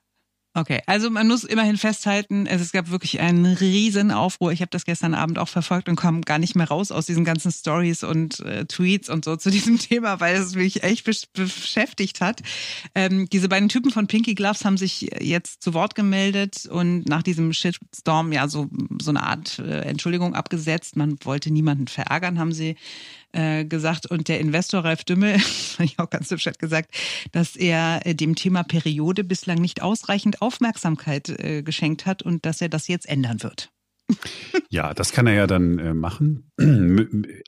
Okay, 0.52 0.80
also 0.86 1.10
man 1.10 1.28
muss 1.28 1.44
immerhin 1.44 1.76
festhalten, 1.76 2.46
es, 2.46 2.72
gab 2.72 2.90
wirklich 2.90 3.20
einen 3.20 3.46
riesen 3.46 4.10
Aufruhr. 4.10 4.50
Ich 4.50 4.62
habe 4.62 4.70
das 4.70 4.84
gestern 4.84 5.14
Abend 5.14 5.38
auch 5.38 5.48
verfolgt 5.48 5.88
und 5.88 5.94
kam 5.94 6.22
gar 6.22 6.40
nicht 6.40 6.56
mehr 6.56 6.66
raus 6.66 6.90
aus 6.90 7.06
diesen 7.06 7.24
ganzen 7.24 7.52
Stories 7.52 8.02
und 8.02 8.40
äh, 8.40 8.64
Tweets 8.64 9.08
und 9.08 9.24
so 9.24 9.36
zu 9.36 9.50
diesem 9.50 9.78
Thema, 9.78 10.18
weil 10.18 10.34
es 10.34 10.56
mich 10.56 10.82
echt 10.82 11.04
besch 11.04 11.26
beschäftigt 11.32 12.20
hat. 12.20 12.40
Ähm, 12.96 13.28
diese 13.30 13.48
beiden 13.48 13.68
Typen 13.68 13.92
von 13.92 14.08
Pinky 14.08 14.34
Gloves 14.34 14.64
haben 14.64 14.76
sich 14.76 15.08
jetzt 15.20 15.62
zu 15.62 15.72
Wort 15.72 15.94
gemeldet 15.94 16.66
und 16.66 17.08
nach 17.08 17.22
diesem 17.22 17.52
Shitstorm 17.52 18.32
ja 18.32 18.48
so 18.48 18.68
so 19.00 19.10
eine 19.12 19.22
Art 19.22 19.60
äh, 19.60 19.82
Entschuldigung 19.82 20.34
abgesetzt. 20.34 20.96
Man 20.96 21.16
wollte 21.22 21.52
niemanden 21.52 21.86
verärgern, 21.86 22.40
haben 22.40 22.52
sie 22.52 22.74
äh, 23.32 23.64
gesagt. 23.64 24.06
Und 24.06 24.28
der 24.28 24.40
Investor 24.40 24.84
Ralf 24.84 25.04
Dümmel, 25.04 25.36
ich 25.78 25.98
auch 25.98 26.10
ganz 26.10 26.30
hübsch 26.30 26.46
hat 26.46 26.58
gesagt, 26.58 26.94
dass 27.32 27.56
er 27.56 28.00
äh, 28.04 28.14
dem 28.14 28.34
Thema 28.34 28.62
Periode 28.62 29.24
bislang 29.24 29.58
nicht 29.58 29.82
ausreichend 29.82 30.42
Aufmerksamkeit 30.42 31.28
äh, 31.28 31.62
geschenkt 31.62 32.06
hat 32.06 32.22
und 32.22 32.46
dass 32.46 32.60
er 32.60 32.68
das 32.68 32.88
jetzt 32.88 33.08
ändern 33.08 33.42
wird. 33.42 33.70
Ja, 34.72 34.94
das 34.94 35.10
kann 35.10 35.26
er 35.26 35.34
ja 35.34 35.46
dann 35.48 35.78
äh, 35.80 35.94
machen. 35.94 36.52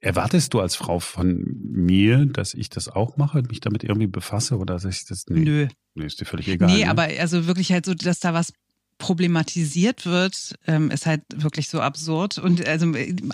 Erwartest 0.01 0.55
du 0.55 0.61
als 0.61 0.75
Frau 0.75 0.99
von 0.99 1.45
mir, 1.63 2.27
dass 2.27 2.53
ich 2.53 2.69
das 2.69 2.89
auch 2.89 3.17
mache, 3.17 3.43
mich 3.43 3.61
damit 3.61 3.85
irgendwie 3.85 4.09
befasse 4.09 4.59
oder 4.59 4.75
dass 4.75 4.85
ich 4.85 5.05
das 5.07 5.27
nee. 5.29 5.41
Nö. 5.41 5.69
Nee, 5.95 6.07
ist 6.07 6.21
dir 6.21 6.25
völlig 6.25 6.49
egal. 6.49 6.69
Nee, 6.69 6.85
ne? 6.85 6.91
aber 6.91 7.03
also 7.21 7.47
wirklich 7.47 7.71
halt 7.71 7.87
so, 7.87 7.95
dass 7.95 8.19
da 8.19 8.35
was 8.35 8.53
problematisiert 9.03 10.07
wird, 10.07 10.55
ähm, 10.69 10.93
ist 10.93 11.07
halt 11.07 11.23
wirklich 11.35 11.69
so 11.69 11.81
absurd. 11.81 12.39
Und 12.39 12.67
also 12.69 12.87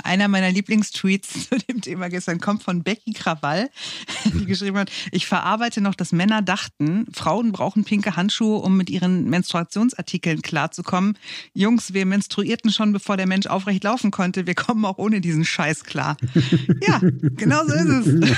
einer 0.02 0.26
meiner 0.26 0.50
Lieblingstweets 0.50 1.48
zu 1.50 1.58
dem 1.58 1.82
Thema 1.82 2.08
gestern 2.08 2.40
kommt 2.40 2.62
von 2.62 2.82
Becky 2.82 3.12
Krawall, 3.12 3.68
die 4.24 4.46
geschrieben 4.46 4.78
hat, 4.78 4.90
ich 5.12 5.26
verarbeite 5.26 5.82
noch, 5.82 5.94
dass 5.94 6.10
Männer 6.10 6.40
dachten, 6.40 7.04
Frauen 7.12 7.52
brauchen 7.52 7.84
pinke 7.84 8.16
Handschuhe, 8.16 8.56
um 8.60 8.78
mit 8.78 8.88
ihren 8.88 9.28
Menstruationsartikeln 9.28 10.40
klarzukommen. 10.40 11.18
Jungs, 11.52 11.92
wir 11.92 12.06
menstruierten 12.06 12.72
schon, 12.72 12.94
bevor 12.94 13.18
der 13.18 13.26
Mensch 13.26 13.46
aufrecht 13.46 13.84
laufen 13.84 14.10
konnte. 14.10 14.46
Wir 14.46 14.54
kommen 14.54 14.86
auch 14.86 14.96
ohne 14.96 15.20
diesen 15.20 15.44
Scheiß 15.44 15.84
klar. 15.84 16.16
ja, 16.80 16.98
genau 17.02 17.66
so 17.66 17.74
ist 17.74 18.06
es. 18.06 18.36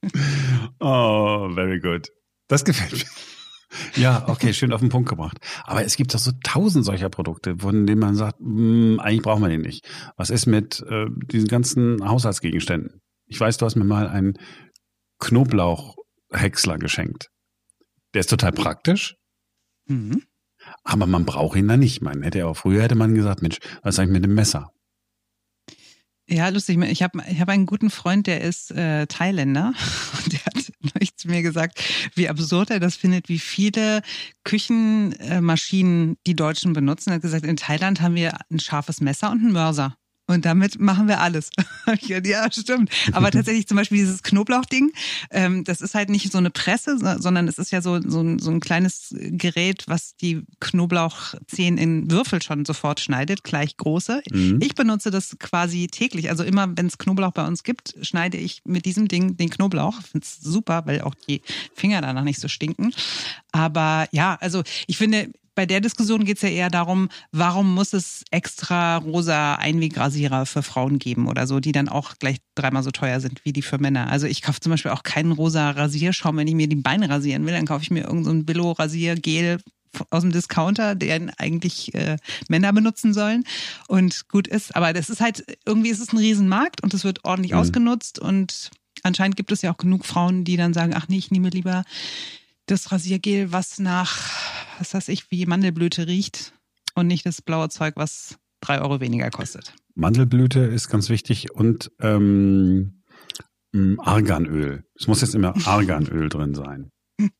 oh, 0.80 1.50
very 1.54 1.78
good. 1.78 2.08
Das 2.48 2.64
gefällt 2.64 2.92
mir. 2.92 3.04
Ja, 3.96 4.28
okay, 4.28 4.52
schön 4.52 4.72
auf 4.72 4.80
den 4.80 4.88
Punkt 4.88 5.08
gebracht. 5.08 5.38
Aber 5.64 5.84
es 5.84 5.96
gibt 5.96 6.14
doch 6.14 6.18
so 6.18 6.32
tausend 6.42 6.84
solcher 6.84 7.08
Produkte, 7.08 7.56
von 7.58 7.86
denen 7.86 8.00
man 8.00 8.14
sagt, 8.14 8.38
mh, 8.40 9.02
eigentlich 9.02 9.22
brauchen 9.22 9.42
wir 9.42 9.48
den 9.48 9.62
nicht. 9.62 9.88
Was 10.16 10.30
ist 10.30 10.46
mit 10.46 10.84
äh, 10.88 11.06
diesen 11.30 11.48
ganzen 11.48 12.06
Haushaltsgegenständen? 12.06 13.00
Ich 13.26 13.40
weiß, 13.40 13.56
du 13.56 13.66
hast 13.66 13.76
mir 13.76 13.84
mal 13.84 14.08
einen 14.08 14.38
Knoblauchhäcksler 15.18 16.78
geschenkt. 16.78 17.30
Der 18.12 18.20
ist 18.20 18.30
total 18.30 18.52
praktisch. 18.52 19.16
Mhm. 19.86 20.22
Aber 20.82 21.06
man 21.06 21.24
braucht 21.24 21.56
ihn 21.56 21.68
da 21.68 21.76
nicht. 21.76 22.00
Man 22.00 22.22
hätte 22.22 22.46
auch 22.46 22.56
früher 22.56 22.82
hätte 22.82 22.94
man 22.94 23.14
gesagt, 23.14 23.42
Mensch, 23.42 23.58
was 23.82 23.96
sag 23.96 24.04
ich 24.06 24.12
mit 24.12 24.24
dem 24.24 24.34
Messer? 24.34 24.70
Ja, 26.26 26.48
lustig. 26.48 26.80
Ich 26.84 27.02
habe 27.02 27.22
ich 27.28 27.40
hab 27.40 27.48
einen 27.48 27.66
guten 27.66 27.90
Freund, 27.90 28.26
der 28.26 28.40
ist 28.40 28.70
äh, 28.70 29.06
Thailänder 29.06 29.74
und 30.24 30.32
der 30.32 30.40
hat 30.40 30.63
zu 31.24 31.30
mir 31.30 31.42
gesagt, 31.42 31.82
wie 32.14 32.28
absurd 32.28 32.70
er 32.70 32.80
das 32.80 32.96
findet, 32.96 33.28
wie 33.28 33.38
viele 33.38 34.02
Küchenmaschinen 34.44 36.16
die 36.26 36.36
Deutschen 36.36 36.72
benutzen. 36.72 37.10
Er 37.10 37.16
hat 37.16 37.22
gesagt, 37.22 37.46
in 37.46 37.56
Thailand 37.56 38.00
haben 38.00 38.14
wir 38.14 38.36
ein 38.50 38.60
scharfes 38.60 39.00
Messer 39.00 39.30
und 39.30 39.40
einen 39.40 39.52
Mörser. 39.52 39.96
Und 40.26 40.46
damit 40.46 40.80
machen 40.80 41.06
wir 41.06 41.20
alles. 41.20 41.50
ja, 42.00 42.50
stimmt. 42.50 42.90
Aber 43.12 43.30
tatsächlich 43.30 43.66
zum 43.66 43.76
Beispiel 43.76 43.98
dieses 43.98 44.22
Knoblauchding, 44.22 44.92
ähm, 45.30 45.64
das 45.64 45.82
ist 45.82 45.94
halt 45.94 46.08
nicht 46.08 46.32
so 46.32 46.38
eine 46.38 46.50
Presse, 46.50 46.98
sondern 46.98 47.46
es 47.46 47.58
ist 47.58 47.72
ja 47.72 47.82
so, 47.82 48.00
so, 48.00 48.22
ein, 48.22 48.38
so 48.38 48.50
ein 48.50 48.60
kleines 48.60 49.14
Gerät, 49.18 49.84
was 49.86 50.16
die 50.16 50.42
Knoblauchzehen 50.60 51.76
in 51.76 52.10
Würfel 52.10 52.42
schon 52.42 52.64
sofort 52.64 53.00
schneidet, 53.00 53.44
gleich 53.44 53.76
große. 53.76 54.22
Mhm. 54.30 54.60
Ich 54.62 54.74
benutze 54.74 55.10
das 55.10 55.36
quasi 55.38 55.88
täglich. 55.88 56.30
Also 56.30 56.42
immer, 56.42 56.74
wenn 56.74 56.86
es 56.86 56.96
Knoblauch 56.96 57.32
bei 57.32 57.46
uns 57.46 57.62
gibt, 57.62 57.94
schneide 58.00 58.38
ich 58.38 58.62
mit 58.64 58.86
diesem 58.86 59.08
Ding 59.08 59.36
den 59.36 59.50
Knoblauch. 59.50 60.00
Finde 60.02 60.24
es 60.24 60.40
super, 60.40 60.86
weil 60.86 61.02
auch 61.02 61.14
die 61.14 61.42
Finger 61.74 62.00
danach 62.00 62.24
nicht 62.24 62.40
so 62.40 62.48
stinken. 62.48 62.94
Aber 63.54 64.08
ja, 64.10 64.36
also 64.40 64.64
ich 64.88 64.98
finde, 64.98 65.30
bei 65.54 65.64
der 65.64 65.80
Diskussion 65.80 66.24
geht 66.24 66.38
es 66.38 66.42
ja 66.42 66.48
eher 66.48 66.70
darum, 66.70 67.08
warum 67.30 67.72
muss 67.72 67.92
es 67.92 68.24
extra 68.32 68.96
rosa 68.96 69.54
Einwegrasierer 69.54 70.44
für 70.44 70.64
Frauen 70.64 70.98
geben 70.98 71.28
oder 71.28 71.46
so, 71.46 71.60
die 71.60 71.70
dann 71.70 71.88
auch 71.88 72.18
gleich 72.18 72.38
dreimal 72.56 72.82
so 72.82 72.90
teuer 72.90 73.20
sind 73.20 73.44
wie 73.44 73.52
die 73.52 73.62
für 73.62 73.78
Männer. 73.78 74.10
Also 74.10 74.26
ich 74.26 74.42
kaufe 74.42 74.58
zum 74.58 74.70
Beispiel 74.70 74.90
auch 74.90 75.04
keinen 75.04 75.30
rosa 75.30 75.70
Rasierschaum, 75.70 76.36
wenn 76.36 76.48
ich 76.48 76.56
mir 76.56 76.66
die 76.66 76.74
Beine 76.74 77.08
rasieren 77.08 77.46
will, 77.46 77.52
dann 77.52 77.66
kaufe 77.66 77.84
ich 77.84 77.92
mir 77.92 78.02
irgendein 78.02 78.40
so 78.40 78.44
Billo-Rasiergel 78.44 79.58
aus 80.10 80.22
dem 80.22 80.32
Discounter, 80.32 80.96
den 80.96 81.30
eigentlich 81.38 81.94
äh, 81.94 82.16
Männer 82.48 82.72
benutzen 82.72 83.14
sollen 83.14 83.44
und 83.86 84.28
gut 84.28 84.48
ist. 84.48 84.74
Aber 84.74 84.92
das 84.92 85.10
ist 85.10 85.20
halt, 85.20 85.44
irgendwie 85.64 85.90
ist 85.90 86.00
es 86.00 86.12
ein 86.12 86.18
Riesenmarkt 86.18 86.82
und 86.82 86.92
es 86.92 87.04
wird 87.04 87.24
ordentlich 87.24 87.52
mhm. 87.52 87.58
ausgenutzt 87.58 88.18
und 88.18 88.72
anscheinend 89.04 89.36
gibt 89.36 89.52
es 89.52 89.62
ja 89.62 89.72
auch 89.72 89.76
genug 89.76 90.04
Frauen, 90.04 90.42
die 90.42 90.56
dann 90.56 90.74
sagen, 90.74 90.94
ach 90.96 91.06
nee, 91.06 91.18
ich 91.18 91.30
nehme 91.30 91.50
lieber 91.50 91.84
das 92.66 92.92
Rasiergel, 92.92 93.52
was 93.52 93.78
nach, 93.78 94.30
was 94.78 94.94
weiß 94.94 95.08
ich, 95.08 95.30
wie 95.30 95.46
Mandelblüte 95.46 96.06
riecht 96.06 96.52
und 96.94 97.06
nicht 97.06 97.26
das 97.26 97.42
blaue 97.42 97.68
Zeug, 97.68 97.94
was 97.96 98.36
drei 98.60 98.80
Euro 98.80 99.00
weniger 99.00 99.30
kostet. 99.30 99.74
Mandelblüte 99.94 100.60
ist 100.60 100.88
ganz 100.88 101.08
wichtig 101.08 101.52
und 101.52 101.90
ähm, 102.00 103.02
Arganöl. 103.98 104.84
Es 104.94 105.06
muss 105.06 105.20
jetzt 105.20 105.34
immer 105.34 105.54
Arganöl 105.66 106.28
drin 106.28 106.54
sein. 106.54 106.90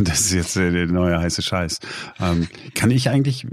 Das 0.00 0.20
ist 0.20 0.32
jetzt 0.32 0.56
der 0.56 0.86
neue 0.86 1.18
heiße 1.18 1.42
Scheiß. 1.42 1.80
Ähm, 2.20 2.46
kann 2.74 2.92
ich 2.92 3.08
eigentlich 3.08 3.46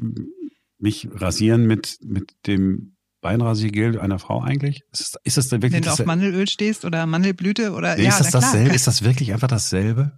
mich 0.77 1.07
rasieren 1.11 1.65
mit, 1.65 1.97
mit 2.03 2.33
dem 2.45 2.95
Beinrasiergel 3.21 3.99
einer 3.99 4.19
Frau 4.19 4.41
eigentlich? 4.41 4.83
Ist, 4.91 5.17
ist 5.23 5.37
das 5.37 5.51
wirklich 5.51 5.73
Wenn 5.73 5.81
du 5.81 5.91
auf 5.91 6.05
Mandelöl 6.05 6.47
stehst 6.47 6.85
oder 6.85 7.05
Mandelblüte 7.07 7.71
oder 7.73 7.99
ja, 7.99 8.09
ist 8.09 8.19
das 8.19 8.31
dasselbe? 8.31 8.75
Ist 8.75 8.87
das 8.87 9.03
wirklich 9.03 9.33
einfach 9.33 9.47
dasselbe? 9.47 10.17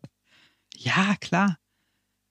Ja, 0.84 1.16
klar. 1.20 1.58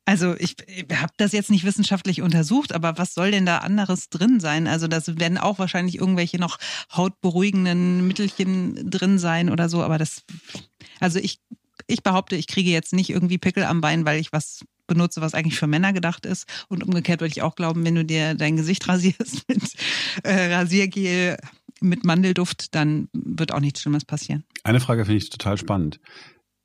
Also 0.05 0.35
ich, 0.38 0.57
ich 0.67 0.87
habe 0.97 1.12
das 1.17 1.33
jetzt 1.33 1.51
nicht 1.51 1.65
wissenschaftlich 1.65 2.23
untersucht, 2.23 2.75
aber 2.75 2.99
was 2.99 3.15
soll 3.15 3.31
denn 3.31 3.47
da 3.47 3.59
anderes 3.59 4.09
drin 4.09 4.41
sein? 4.41 4.67
Also 4.67 4.88
das 4.88 5.19
werden 5.19 5.38
auch 5.38 5.61
wahrscheinlich 5.61 5.97
irgendwelche 5.97 6.38
noch 6.38 6.59
hautberuhigenden 6.95 8.07
Mittelchen 8.07 8.91
drin 8.91 9.19
sein 9.19 9.49
oder 9.49 9.69
so, 9.69 9.83
aber 9.83 9.99
das, 9.99 10.25
also 10.99 11.21
ich, 11.21 11.38
ich 11.87 12.03
behaupte, 12.03 12.35
ich 12.35 12.49
kriege 12.49 12.71
jetzt 12.71 12.93
nicht 12.93 13.11
irgendwie 13.11 13.38
Pickel 13.38 13.62
am 13.62 13.81
Bein, 13.81 14.05
weil 14.05 14.21
ich 14.21 14.33
was 14.33 14.65
benutze, 14.88 15.21
was 15.21 15.35
eigentlich 15.35 15.59
für 15.59 15.69
Männer 15.69 15.93
gedacht 15.93 16.27
ist. 16.27 16.47
Und 16.69 16.83
umgekehrt 16.83 17.21
würde 17.21 17.33
ich 17.33 17.43
auch 17.43 17.55
glauben, 17.55 17.85
wenn 17.85 17.95
du 17.95 18.05
dir 18.05 18.35
dein 18.35 18.57
Gesicht 18.57 18.88
rasierst 18.88 19.49
mit 19.49 19.62
äh, 20.25 20.53
Rasiergel, 20.53 21.38
mit 21.81 22.05
Mandelduft, 22.05 22.75
dann 22.75 23.09
wird 23.12 23.53
auch 23.53 23.61
nichts 23.61 23.83
Schlimmes 23.83 24.05
passieren. 24.05 24.45
Eine 24.65 24.81
Frage 24.81 25.05
finde 25.05 25.19
ich 25.19 25.31
total 25.31 25.57
spannend. 25.59 26.01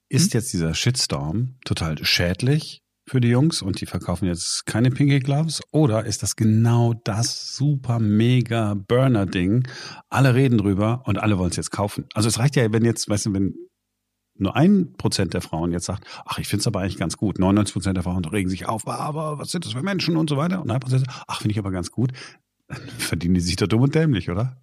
Ist 0.10 0.34
hm? 0.34 0.40
jetzt 0.40 0.54
dieser 0.54 0.74
Shitstorm 0.74 1.56
total 1.66 2.04
schädlich 2.04 2.82
für 3.08 3.22
die 3.22 3.30
Jungs 3.30 3.62
und 3.62 3.80
die 3.80 3.86
verkaufen 3.86 4.26
jetzt 4.26 4.66
keine 4.66 4.90
Pinky 4.92 5.20
Gloves? 5.20 5.62
Oder 5.72 6.06
ist 6.06 6.24
das 6.24 6.36
genau 6.36 6.94
das 7.04 7.56
super 7.56 8.00
mega 8.00 8.74
Burner-Ding? 8.74 9.68
Alle 10.10 10.36
reden 10.36 10.58
drüber 10.58 11.04
und 11.06 11.18
alle 11.18 11.38
wollen 11.38 11.52
es 11.52 11.58
jetzt 11.58 11.72
kaufen. 11.72 12.06
Also 12.14 12.28
es 12.28 12.40
reicht 12.40 12.56
ja, 12.56 12.72
wenn 12.72 12.86
jetzt, 12.86 13.10
weißt 13.10 13.28
du, 13.28 13.34
wenn 13.34 13.56
nur 14.40 14.56
ein 14.56 14.94
Prozent 14.94 15.34
der 15.34 15.42
Frauen 15.42 15.72
jetzt 15.72 15.86
sagt, 15.86 16.06
ach, 16.26 16.38
ich 16.38 16.48
finde 16.48 16.62
es 16.62 16.68
aber 16.68 16.82
eigentlich 16.82 16.98
ganz 16.98 17.18
gut. 17.18 17.40
99 17.40 17.74
Prozent 17.74 17.98
der 17.98 18.04
Frauen 18.04 18.24
regen 18.26 18.50
sich 18.50 18.68
auf, 18.68 18.88
aber 18.88 19.40
was 19.40 19.52
sind 19.52 19.66
das 19.66 19.74
für 19.74 19.82
Menschen 19.82 20.16
und 20.16 20.30
so 20.30 20.38
weiter. 20.38 20.62
Und 20.62 20.70
ein 20.70 20.80
Prozent, 20.80 21.06
ach, 21.28 21.42
finde 21.42 21.54
ich 21.54 21.60
aber 21.60 21.72
ganz 21.72 21.92
gut. 21.92 22.12
Dann 22.68 22.82
verdienen 22.98 23.34
die 23.34 23.42
sich 23.42 23.56
da 23.56 23.66
dumm 23.66 23.82
und 23.82 23.96
dämlich, 23.96 24.30
oder? 24.30 24.62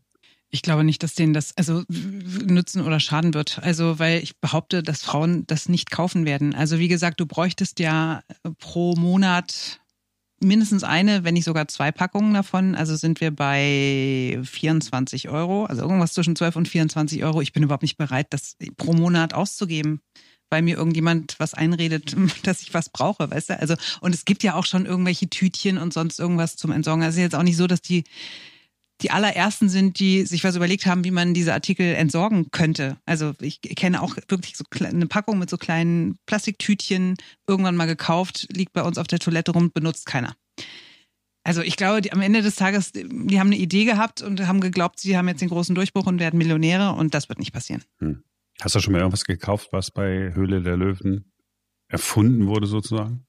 Ich 0.55 0.63
glaube 0.63 0.85
nicht, 0.85 1.03
dass 1.03 1.15
denen 1.15 1.35
das 1.35 1.53
also 1.57 1.83
nützen 1.89 2.83
oder 2.83 3.01
schaden 3.01 3.35
wird. 3.35 3.59
Also, 3.65 3.99
weil 3.99 4.23
ich 4.23 4.39
behaupte, 4.39 4.85
dass 4.85 5.03
Frauen 5.03 5.45
das 5.49 5.69
nicht 5.69 5.91
kaufen 5.91 6.27
werden. 6.27 6.55
Also, 6.55 6.79
wie 6.79 6.87
gesagt, 6.87 7.19
du 7.19 7.27
bräuchtest 7.27 7.81
ja 7.81 8.23
pro 8.61 8.95
Monat 8.95 9.81
mindestens 10.39 10.85
eine, 10.85 11.25
wenn 11.25 11.35
nicht 11.35 11.45
sogar 11.45 11.67
zwei 11.67 11.91
Packungen 11.91 12.35
davon. 12.35 12.77
Also 12.77 12.95
sind 12.95 13.21
wir 13.21 13.33
bei 13.33 14.39
24 14.45 15.29
Euro, 15.29 15.65
also 15.65 15.83
irgendwas 15.83 16.13
zwischen 16.13 16.37
12 16.37 16.55
und 16.55 16.69
24 16.69 17.25
Euro. 17.25 17.41
Ich 17.41 17.53
bin 17.53 17.65
überhaupt 17.65 17.83
nicht 17.83 17.97
bereit, 17.97 18.29
das 18.31 18.57
pro 18.77 18.93
Monat 18.93 19.35
auszugeben 19.35 20.01
weil 20.51 20.63
mir 20.63 20.77
irgendjemand 20.77 21.35
was 21.41 21.55
einredet, 21.55 22.15
dass 22.45 22.63
ich 22.63 22.73
was 22.75 22.89
brauche, 22.89 23.29
weißt 23.29 23.51
du? 23.51 23.59
Also, 23.59 23.75
und 24.01 24.15
es 24.15 24.25
gibt 24.25 24.45
ja 24.45 24.55
auch 24.55 24.67
schon 24.67 24.87
irgendwelche 24.87 25.29
Tütchen 25.29 25.79
und 25.79 25.93
sonst 25.93 26.21
irgendwas 26.21 26.55
zum 26.55 26.71
Entsorgen. 26.71 27.03
Also 27.03 27.15
es 27.15 27.17
ist 27.17 27.23
jetzt 27.23 27.35
auch 27.35 27.43
nicht 27.43 27.57
so, 27.57 27.67
dass 27.67 27.81
die 27.81 28.05
die 29.01 29.11
allerersten 29.11 29.69
sind, 29.69 29.99
die 29.99 30.25
sich 30.25 30.45
was 30.45 30.57
überlegt 30.57 30.87
haben, 30.87 31.05
wie 31.05 31.11
man 31.11 31.35
diese 31.35 31.53
Artikel 31.53 31.95
entsorgen 31.95 32.51
könnte. 32.51 32.97
Also 33.07 33.33
ich 33.41 33.61
kenne 33.61 34.03
auch 34.03 34.17
wirklich 34.29 34.57
so 34.57 34.65
eine 34.81 35.07
Packung 35.07 35.39
mit 35.39 35.51
so 35.51 35.57
kleinen 35.57 36.17
Plastiktütchen, 36.27 37.17
irgendwann 37.47 37.77
mal 37.77 37.87
gekauft, 37.87 38.47
liegt 38.53 38.73
bei 38.73 38.83
uns 38.83 38.99
auf 38.99 39.07
der 39.07 39.19
Toilette 39.19 39.53
rum, 39.53 39.73
benutzt 39.73 40.07
keiner. 40.07 40.37
Also 41.43 41.61
ich 41.61 41.77
glaube, 41.77 42.01
die, 42.01 42.13
am 42.13 42.23
Ende 42.23 42.41
des 42.41 42.57
Tages, 42.57 42.93
die 42.93 43.39
haben 43.39 43.49
eine 43.49 43.57
Idee 43.57 43.85
gehabt 43.85 44.23
und 44.23 44.47
haben 44.47 44.61
geglaubt, 44.61 44.99
sie 44.99 45.17
haben 45.17 45.29
jetzt 45.29 45.43
den 45.43 45.51
großen 45.51 45.75
Durchbruch 45.75 46.07
und 46.07 46.19
werden 46.19 46.39
Millionäre 46.39 46.93
und 46.93 47.13
das 47.13 47.29
wird 47.29 47.39
nicht 47.39 47.53
passieren. 47.53 47.83
Hm. 47.99 48.23
Hast 48.63 48.75
du 48.75 48.81
schon 48.81 48.93
mal 48.93 49.01
irgendwas 49.01 49.25
gekauft, 49.25 49.69
was 49.73 49.91
bei 49.91 50.33
Höhle 50.35 50.63
der 50.63 50.77
Löwen 50.77 51.33
erfunden 51.89 52.47
wurde 52.47 52.67
sozusagen? 52.67 53.27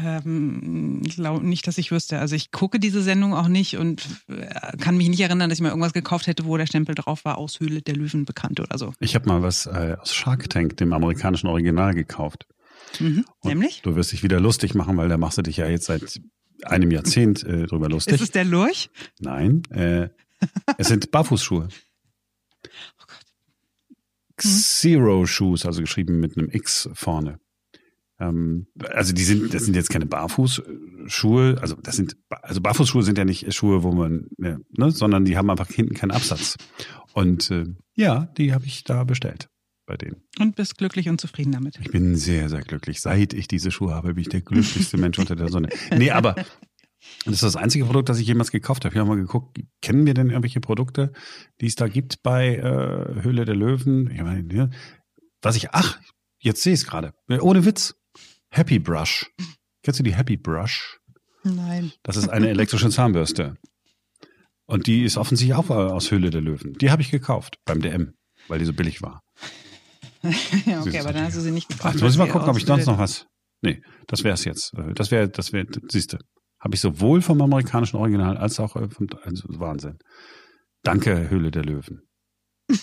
Ähm, 0.00 1.02
glaub 1.02 1.42
nicht, 1.42 1.66
dass 1.66 1.78
ich 1.78 1.90
wüsste. 1.90 2.18
Also 2.18 2.36
ich 2.36 2.50
gucke 2.50 2.78
diese 2.78 3.02
Sendung 3.02 3.34
auch 3.34 3.48
nicht 3.48 3.76
und 3.76 4.06
äh, 4.28 4.76
kann 4.78 4.96
mich 4.96 5.08
nicht 5.08 5.20
erinnern, 5.20 5.48
dass 5.48 5.58
ich 5.58 5.62
mal 5.62 5.70
irgendwas 5.70 5.92
gekauft 5.92 6.26
hätte, 6.26 6.44
wo 6.44 6.56
der 6.56 6.66
Stempel 6.66 6.94
drauf 6.94 7.24
war, 7.24 7.38
aus 7.38 7.58
Höhle 7.58 7.82
der 7.82 7.96
Löwen 7.96 8.24
bekannt 8.24 8.60
oder 8.60 8.78
so. 8.78 8.92
Ich 9.00 9.14
habe 9.14 9.26
mal 9.26 9.42
was 9.42 9.66
äh, 9.66 9.96
aus 10.00 10.14
Shark 10.14 10.50
Tank, 10.50 10.76
dem 10.76 10.92
amerikanischen 10.92 11.48
Original, 11.48 11.94
gekauft. 11.94 12.46
Mhm. 13.00 13.24
Nämlich? 13.44 13.82
Du 13.82 13.96
wirst 13.96 14.12
dich 14.12 14.22
wieder 14.22 14.40
lustig 14.40 14.74
machen, 14.74 14.96
weil 14.96 15.08
da 15.08 15.18
machst 15.18 15.38
du 15.38 15.42
dich 15.42 15.56
ja 15.56 15.68
jetzt 15.68 15.86
seit 15.86 16.20
einem 16.64 16.90
Jahrzehnt 16.90 17.42
äh, 17.44 17.66
drüber 17.66 17.88
lustig. 17.88 18.14
Ist 18.14 18.20
es 18.20 18.30
der 18.30 18.44
Lurch? 18.44 18.90
Nein, 19.20 19.62
äh, 19.70 20.08
es 20.76 20.88
sind 20.88 21.10
Barfußschuhe. 21.10 21.68
Oh 23.00 23.04
Gott. 23.06 23.24
Zero 24.36 25.26
Shoes, 25.26 25.64
also 25.64 25.80
geschrieben 25.80 26.18
mit 26.18 26.36
einem 26.36 26.50
X 26.50 26.88
vorne. 26.92 27.38
Ähm, 28.20 28.66
also 28.90 29.12
die 29.12 29.24
sind, 29.24 29.54
das 29.54 29.64
sind 29.64 29.74
jetzt 29.74 29.90
keine 29.90 30.06
Barfußschuhe, 30.06 31.58
also 31.60 31.76
das 31.76 31.96
sind, 31.96 32.16
also 32.28 32.60
Barfußschuhe 32.60 33.02
sind 33.02 33.18
ja 33.18 33.24
nicht 33.24 33.52
Schuhe, 33.54 33.82
wo 33.82 33.92
man, 33.92 34.28
ne, 34.36 34.60
sondern 34.90 35.24
die 35.24 35.36
haben 35.36 35.50
einfach 35.50 35.68
hinten 35.68 35.94
keinen 35.94 36.10
Absatz. 36.10 36.56
Und 37.14 37.50
äh, 37.50 37.64
ja, 37.94 38.26
die 38.36 38.52
habe 38.52 38.66
ich 38.66 38.84
da 38.84 39.04
bestellt 39.04 39.48
bei 39.86 39.96
denen. 39.96 40.22
Und 40.38 40.54
bist 40.54 40.76
glücklich 40.76 41.08
und 41.08 41.20
zufrieden 41.20 41.52
damit. 41.52 41.78
Ich 41.80 41.90
bin 41.90 42.14
sehr, 42.14 42.48
sehr 42.48 42.60
glücklich. 42.60 43.00
Seit 43.00 43.32
ich 43.32 43.48
diese 43.48 43.70
Schuhe 43.70 43.94
habe, 43.94 44.14
bin 44.14 44.20
ich 44.20 44.28
der 44.28 44.42
glücklichste 44.42 44.98
Mensch 44.98 45.18
unter 45.18 45.34
der 45.34 45.48
Sonne. 45.48 45.70
Nee, 45.96 46.10
aber 46.10 46.34
das 47.24 47.34
ist 47.34 47.42
das 47.42 47.56
einzige 47.56 47.84
Produkt, 47.86 48.08
das 48.08 48.18
ich 48.18 48.26
jemals 48.26 48.50
gekauft 48.50 48.84
habe. 48.84 48.94
Ich 48.94 48.98
habe 48.98 49.08
mal 49.08 49.16
geguckt, 49.16 49.58
kennen 49.80 50.06
wir 50.06 50.14
denn 50.14 50.28
irgendwelche 50.28 50.60
Produkte, 50.60 51.12
die 51.60 51.66
es 51.66 51.74
da 51.74 51.88
gibt 51.88 52.22
bei 52.22 52.56
äh, 52.56 53.22
Höhle 53.22 53.44
der 53.44 53.56
Löwen? 53.56 54.10
Ich 54.10 54.22
meine, 54.22 54.54
ja, 54.54 54.70
was 55.40 55.56
ich, 55.56 55.70
ach, 55.70 56.00
jetzt 56.38 56.62
sehe 56.62 56.74
ich 56.74 56.80
es 56.80 56.86
gerade. 56.86 57.14
Ohne 57.40 57.64
Witz. 57.64 57.94
Happy 58.50 58.78
Brush. 58.78 59.30
Kennst 59.82 60.00
du 60.00 60.04
die 60.04 60.14
Happy 60.14 60.36
Brush? 60.36 60.98
Nein. 61.44 61.92
Das 62.02 62.16
ist 62.16 62.28
eine 62.28 62.48
elektrische 62.48 62.90
Zahnbürste. 62.90 63.56
Und 64.66 64.86
die 64.86 65.04
ist 65.04 65.16
offensichtlich 65.16 65.56
auch 65.56 65.70
aus 65.70 66.10
Höhle 66.10 66.30
der 66.30 66.42
Löwen. 66.42 66.74
Die 66.74 66.90
habe 66.90 67.00
ich 67.00 67.10
gekauft 67.10 67.58
beim 67.64 67.80
DM, 67.80 68.14
weil 68.48 68.58
die 68.58 68.66
so 68.66 68.74
billig 68.74 69.00
war. 69.00 69.22
ja, 70.66 70.82
okay, 70.82 70.98
aber 71.00 71.12
dann 71.12 71.24
hast 71.24 71.36
du 71.36 71.40
sie 71.40 71.52
nicht 71.52 71.68
gekauft. 71.68 71.96
Ach, 71.96 72.02
muss 72.02 72.12
ich 72.12 72.18
mal 72.18 72.28
gucken, 72.28 72.48
ob 72.48 72.56
ich 72.56 72.66
sonst 72.66 72.86
noch 72.86 72.98
was. 72.98 73.26
Nee, 73.62 73.80
das 74.06 74.24
wäre 74.24 74.34
es 74.34 74.44
jetzt. 74.44 74.72
Das 74.94 75.10
wäre, 75.10 75.28
das 75.28 75.52
wäre, 75.52 75.66
siehst 75.88 76.12
du. 76.12 76.18
Habe 76.60 76.74
ich 76.74 76.80
sowohl 76.80 77.22
vom 77.22 77.40
amerikanischen 77.40 77.96
Original 77.96 78.36
als 78.36 78.58
auch 78.60 78.76
äh, 78.76 78.88
vom 78.90 79.06
also 79.22 79.44
Wahnsinn. 79.48 79.98
Danke, 80.82 81.30
Höhle 81.30 81.50
der 81.50 81.64
Löwen. 81.64 82.02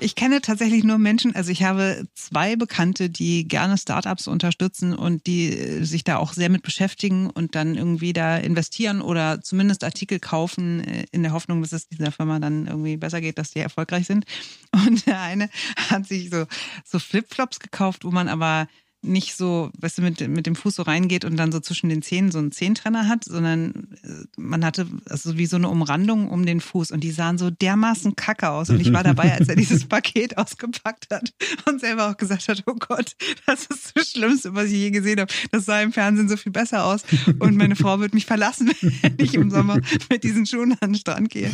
Ich 0.00 0.14
kenne 0.14 0.40
tatsächlich 0.40 0.84
nur 0.84 0.98
Menschen, 0.98 1.34
also 1.34 1.50
ich 1.50 1.62
habe 1.62 2.06
zwei 2.14 2.56
Bekannte, 2.56 3.08
die 3.10 3.46
gerne 3.46 3.78
Startups 3.78 4.26
unterstützen 4.26 4.94
und 4.94 5.26
die 5.26 5.52
äh, 5.52 5.84
sich 5.84 6.04
da 6.04 6.16
auch 6.16 6.32
sehr 6.32 6.48
mit 6.48 6.62
beschäftigen 6.62 7.30
und 7.30 7.54
dann 7.54 7.76
irgendwie 7.76 8.12
da 8.12 8.36
investieren 8.36 9.00
oder 9.00 9.40
zumindest 9.42 9.84
Artikel 9.84 10.18
kaufen 10.18 10.80
äh, 10.80 11.06
in 11.12 11.22
der 11.22 11.32
Hoffnung, 11.32 11.62
dass 11.62 11.72
es 11.72 11.88
dieser 11.88 12.12
Firma 12.12 12.38
dann 12.38 12.66
irgendwie 12.66 12.96
besser 12.96 13.20
geht, 13.20 13.38
dass 13.38 13.50
die 13.50 13.60
erfolgreich 13.60 14.06
sind. 14.06 14.24
Und 14.72 15.06
der 15.06 15.20
eine 15.20 15.48
hat 15.90 16.06
sich 16.06 16.30
so, 16.30 16.46
so 16.84 16.98
Flipflops 16.98 17.60
gekauft, 17.60 18.04
wo 18.04 18.10
man 18.10 18.28
aber 18.28 18.68
nicht 19.06 19.36
so, 19.36 19.70
weißt 19.78 19.98
du, 19.98 20.02
mit, 20.02 20.28
mit 20.28 20.46
dem 20.46 20.56
Fuß 20.56 20.74
so 20.76 20.82
reingeht 20.82 21.24
und 21.24 21.36
dann 21.36 21.52
so 21.52 21.60
zwischen 21.60 21.88
den 21.88 22.02
Zähnen 22.02 22.30
so 22.30 22.38
einen 22.38 22.52
Zehntrenner 22.52 23.08
hat, 23.08 23.24
sondern 23.24 23.88
äh, 24.02 24.26
man 24.36 24.64
hatte 24.64 24.86
also 25.08 25.38
wie 25.38 25.46
so 25.46 25.56
eine 25.56 25.68
Umrandung 25.68 26.28
um 26.28 26.44
den 26.44 26.60
Fuß 26.60 26.90
und 26.90 27.00
die 27.00 27.10
sahen 27.10 27.38
so 27.38 27.50
dermaßen 27.50 28.16
kacke 28.16 28.50
aus. 28.50 28.70
Und 28.70 28.80
ich 28.80 28.92
war 28.92 29.02
dabei, 29.02 29.32
als 29.32 29.48
er 29.48 29.56
dieses 29.56 29.84
Paket 29.88 30.38
ausgepackt 30.38 31.06
hat 31.12 31.32
und 31.66 31.80
selber 31.80 32.10
auch 32.10 32.16
gesagt 32.16 32.48
hat, 32.48 32.62
oh 32.66 32.74
Gott, 32.74 33.16
das 33.46 33.66
ist 33.66 33.92
das 33.94 34.10
Schlimmste, 34.10 34.54
was 34.54 34.66
ich 34.66 34.72
je 34.72 34.90
gesehen 34.90 35.20
habe. 35.20 35.32
Das 35.50 35.64
sah 35.64 35.80
im 35.80 35.92
Fernsehen 35.92 36.28
so 36.28 36.36
viel 36.36 36.52
besser 36.52 36.84
aus. 36.84 37.02
Und 37.38 37.56
meine 37.56 37.76
Frau 37.76 38.00
wird 38.00 38.14
mich 38.14 38.26
verlassen, 38.26 38.70
wenn 39.02 39.16
ich 39.18 39.34
im 39.34 39.50
Sommer 39.50 39.80
mit 40.10 40.24
diesen 40.24 40.46
Schuhen 40.46 40.76
an 40.80 40.92
den 40.92 40.94
Strand 40.96 41.30
gehe. 41.30 41.50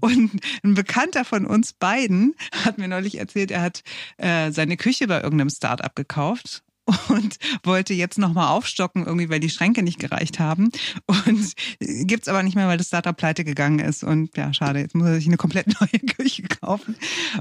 Und 0.00 0.40
ein 0.62 0.74
Bekannter 0.74 1.24
von 1.24 1.46
uns 1.46 1.72
beiden 1.72 2.34
hat 2.64 2.78
mir 2.78 2.88
neulich 2.88 3.18
erzählt, 3.18 3.50
er 3.50 3.62
hat 3.62 3.82
äh, 4.18 4.50
seine 4.52 4.76
Küche 4.76 5.06
bei 5.06 5.22
irgendeinem 5.22 5.50
Startup 5.50 5.94
gekauft 5.94 6.57
und 7.08 7.36
wollte 7.64 7.94
jetzt 7.94 8.18
nochmal 8.18 8.48
aufstocken, 8.48 9.06
irgendwie, 9.06 9.28
weil 9.28 9.40
die 9.40 9.50
Schränke 9.50 9.82
nicht 9.82 9.98
gereicht 9.98 10.38
haben. 10.38 10.70
Und 11.06 11.52
gibt's 11.80 12.28
aber 12.28 12.42
nicht 12.42 12.54
mehr, 12.54 12.68
weil 12.68 12.78
das 12.78 12.88
Startup 12.88 13.16
pleite 13.16 13.44
gegangen 13.44 13.78
ist. 13.78 14.04
Und 14.04 14.36
ja, 14.36 14.52
schade, 14.54 14.80
jetzt 14.80 14.94
muss 14.94 15.06
er 15.06 15.14
sich 15.16 15.26
eine 15.26 15.36
komplett 15.36 15.66
neue 15.80 16.00
Küche 16.00 16.42
kaufen, 16.44 16.96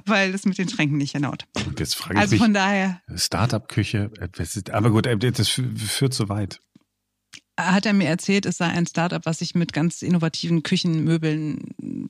weil 0.06 0.32
das 0.32 0.46
mit 0.46 0.58
den 0.58 0.70
Schränken 0.70 0.98
nicht 0.98 1.14
hinhaut. 1.14 1.46
Und 1.66 1.80
jetzt 1.80 1.96
frage 1.96 2.16
ich 2.16 2.20
also 2.20 2.36
mich, 2.36 2.42
von 2.42 2.54
daher. 2.54 3.02
Startup-Küche, 3.16 4.12
aber 4.72 4.92
gut, 4.92 5.08
äh, 5.08 5.18
das 5.18 5.50
führt 5.50 6.14
zu 6.14 6.30
weit. 6.30 6.60
Hat 7.60 7.86
er 7.86 7.94
mir 7.94 8.08
erzählt, 8.08 8.46
es 8.46 8.58
sei 8.58 8.68
ein 8.68 8.86
Startup, 8.86 9.26
was 9.26 9.40
sich 9.40 9.56
mit 9.56 9.74
ganz 9.74 10.02
innovativen 10.04 10.62
Küchenmöbeln 10.62 12.10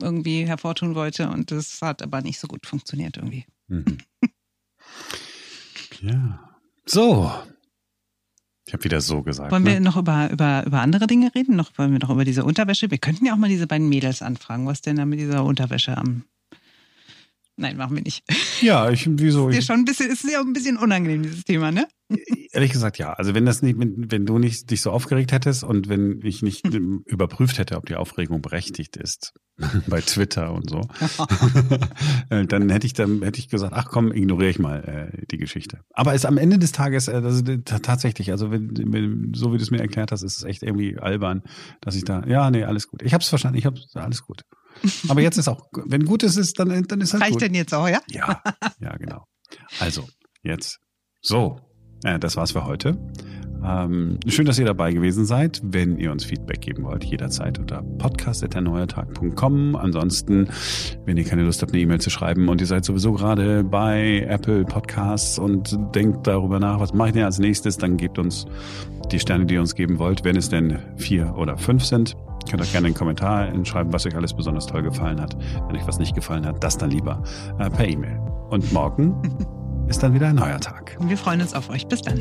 irgendwie 0.00 0.46
hervortun 0.46 0.94
wollte. 0.94 1.30
Und 1.30 1.50
das 1.50 1.80
hat 1.82 2.02
aber 2.02 2.20
nicht 2.20 2.38
so 2.38 2.46
gut 2.46 2.66
funktioniert 2.66 3.16
irgendwie. 3.16 3.46
Mhm. 3.68 3.98
Ja. 6.00 6.53
So. 6.86 7.30
Ich 8.66 8.72
habe 8.72 8.84
wieder 8.84 9.00
so 9.00 9.22
gesagt. 9.22 9.52
Wollen 9.52 9.64
ne? 9.64 9.72
wir 9.72 9.80
noch 9.80 9.96
über, 9.96 10.30
über, 10.30 10.64
über 10.66 10.80
andere 10.80 11.06
Dinge 11.06 11.34
reden? 11.34 11.56
Noch, 11.56 11.76
wollen 11.76 11.92
wir 11.92 11.98
noch 11.98 12.10
über 12.10 12.24
diese 12.24 12.44
Unterwäsche? 12.44 12.90
Wir 12.90 12.98
könnten 12.98 13.26
ja 13.26 13.34
auch 13.34 13.38
mal 13.38 13.48
diese 13.48 13.66
beiden 13.66 13.88
Mädels 13.88 14.22
anfragen, 14.22 14.66
was 14.66 14.80
denn 14.80 14.96
da 14.96 15.04
mit 15.04 15.20
dieser 15.20 15.44
Unterwäsche 15.44 15.96
am. 15.96 16.24
Nein, 17.56 17.76
machen 17.76 17.94
wir 17.94 18.02
nicht. 18.02 18.24
Ja, 18.60 18.90
ich, 18.90 19.08
wieso? 19.08 19.48
Ist 19.48 19.56
ja 19.56 19.62
schon 19.62 19.80
ein 19.80 19.84
bisschen, 19.84 20.10
ist 20.10 20.24
ja 20.28 20.40
ein 20.40 20.52
bisschen 20.52 20.76
unangenehm, 20.76 21.22
dieses 21.22 21.44
Thema, 21.44 21.70
ne? 21.70 21.86
Ehrlich 22.52 22.72
gesagt, 22.72 22.98
ja. 22.98 23.12
Also 23.12 23.34
wenn 23.34 23.46
das 23.46 23.62
nicht, 23.62 23.76
wenn, 23.78 24.26
du 24.26 24.38
nicht 24.38 24.70
dich 24.70 24.80
so 24.80 24.90
aufgeregt 24.90 25.30
hättest 25.30 25.62
und 25.62 25.88
wenn 25.88 26.20
ich 26.22 26.42
nicht 26.42 26.66
überprüft 26.66 27.58
hätte, 27.58 27.76
ob 27.76 27.86
die 27.86 27.94
Aufregung 27.94 28.42
berechtigt 28.42 28.96
ist, 28.96 29.34
bei 29.86 30.00
Twitter 30.00 30.52
und 30.52 30.68
so, 30.68 30.80
äh, 32.30 32.44
dann 32.44 32.68
hätte 32.70 32.86
ich 32.86 32.92
dann 32.92 33.22
hätte 33.22 33.38
ich 33.38 33.48
gesagt, 33.48 33.72
ach 33.74 33.86
komm, 33.88 34.10
ignoriere 34.12 34.50
ich 34.50 34.58
mal 34.58 35.12
äh, 35.12 35.26
die 35.30 35.38
Geschichte. 35.38 35.80
Aber 35.92 36.12
es 36.12 36.24
am 36.24 36.38
Ende 36.38 36.58
des 36.58 36.72
Tages, 36.72 37.06
äh, 37.06 37.22
das 37.22 37.40
ist 37.40 37.46
tatsächlich, 37.82 38.32
also 38.32 38.50
wenn, 38.50 38.70
wenn, 38.92 39.32
so 39.34 39.52
wie 39.52 39.58
du 39.58 39.62
es 39.62 39.70
mir 39.70 39.80
erklärt 39.80 40.10
hast, 40.10 40.22
ist 40.22 40.38
es 40.38 40.44
echt 40.44 40.64
irgendwie 40.64 40.98
albern, 40.98 41.42
dass 41.80 41.94
ich 41.94 42.04
da, 42.04 42.24
ja, 42.26 42.50
nee, 42.50 42.64
alles 42.64 42.88
gut. 42.88 43.02
Ich 43.02 43.14
habe 43.14 43.22
es 43.22 43.28
verstanden, 43.28 43.58
ich 43.58 43.66
habe 43.66 43.78
alles 43.94 44.22
gut. 44.22 44.42
Aber 45.08 45.20
jetzt 45.20 45.38
ist 45.38 45.48
auch, 45.48 45.66
wenn 45.86 46.04
gut 46.04 46.22
ist, 46.22 46.36
ist 46.36 46.58
dann, 46.58 46.84
dann 46.84 47.00
ist 47.00 47.12
halt 47.12 47.22
Reicht 47.22 47.32
gut. 47.34 47.42
denn 47.42 47.54
jetzt 47.54 47.74
auch, 47.74 47.88
ja? 47.88 48.00
Ja, 48.10 48.42
ja, 48.80 48.96
genau. 48.96 49.26
Also, 49.80 50.08
jetzt. 50.42 50.80
So, 51.20 51.58
äh, 52.04 52.18
das 52.18 52.36
war's 52.36 52.52
für 52.52 52.64
heute. 52.64 52.98
Ähm, 53.64 54.18
schön, 54.26 54.44
dass 54.44 54.58
ihr 54.58 54.66
dabei 54.66 54.92
gewesen 54.92 55.24
seid. 55.24 55.60
Wenn 55.64 55.96
ihr 55.98 56.12
uns 56.12 56.24
Feedback 56.24 56.60
geben 56.60 56.84
wollt, 56.84 57.02
jederzeit 57.04 57.58
unter 57.58 57.82
podcast.erneuertag.com. 57.82 59.74
Ansonsten, 59.76 60.48
wenn 61.06 61.16
ihr 61.16 61.24
keine 61.24 61.44
Lust 61.44 61.62
habt, 61.62 61.72
eine 61.72 61.80
E-Mail 61.80 62.00
zu 62.00 62.10
schreiben 62.10 62.48
und 62.48 62.60
ihr 62.60 62.66
seid 62.66 62.84
sowieso 62.84 63.12
gerade 63.12 63.64
bei 63.64 64.26
Apple 64.28 64.64
Podcasts 64.64 65.38
und 65.38 65.78
denkt 65.94 66.26
darüber 66.26 66.60
nach, 66.60 66.78
was 66.78 66.92
mache 66.92 67.08
ich 67.08 67.14
denn 67.14 67.24
als 67.24 67.38
nächstes, 67.38 67.78
dann 67.78 67.96
gebt 67.96 68.18
uns 68.18 68.44
die 69.10 69.18
Sterne, 69.18 69.46
die 69.46 69.54
ihr 69.54 69.60
uns 69.60 69.74
geben 69.74 69.98
wollt, 69.98 70.24
wenn 70.24 70.36
es 70.36 70.50
denn 70.50 70.78
vier 70.96 71.34
oder 71.36 71.56
fünf 71.56 71.84
sind. 71.84 72.14
Könnt 72.50 72.62
auch 72.62 72.70
gerne 72.70 72.86
einen 72.86 72.94
Kommentar 72.94 73.48
schreiben, 73.64 73.92
was 73.92 74.06
euch 74.06 74.16
alles 74.16 74.34
besonders 74.34 74.66
toll 74.66 74.82
gefallen 74.82 75.20
hat. 75.20 75.36
Wenn 75.66 75.76
euch 75.76 75.86
was 75.86 75.98
nicht 75.98 76.14
gefallen 76.14 76.46
hat, 76.46 76.62
das 76.62 76.78
dann 76.78 76.90
lieber 76.90 77.22
äh, 77.58 77.70
per 77.70 77.88
E-Mail. 77.88 78.20
Und 78.50 78.72
morgen 78.72 79.14
ist 79.88 80.02
dann 80.02 80.14
wieder 80.14 80.28
ein 80.28 80.36
neuer 80.36 80.60
Tag. 80.60 80.96
Und 81.00 81.08
wir 81.08 81.18
freuen 81.18 81.40
uns 81.40 81.54
auf 81.54 81.70
euch. 81.70 81.86
Bis 81.86 82.02
dann. 82.02 82.20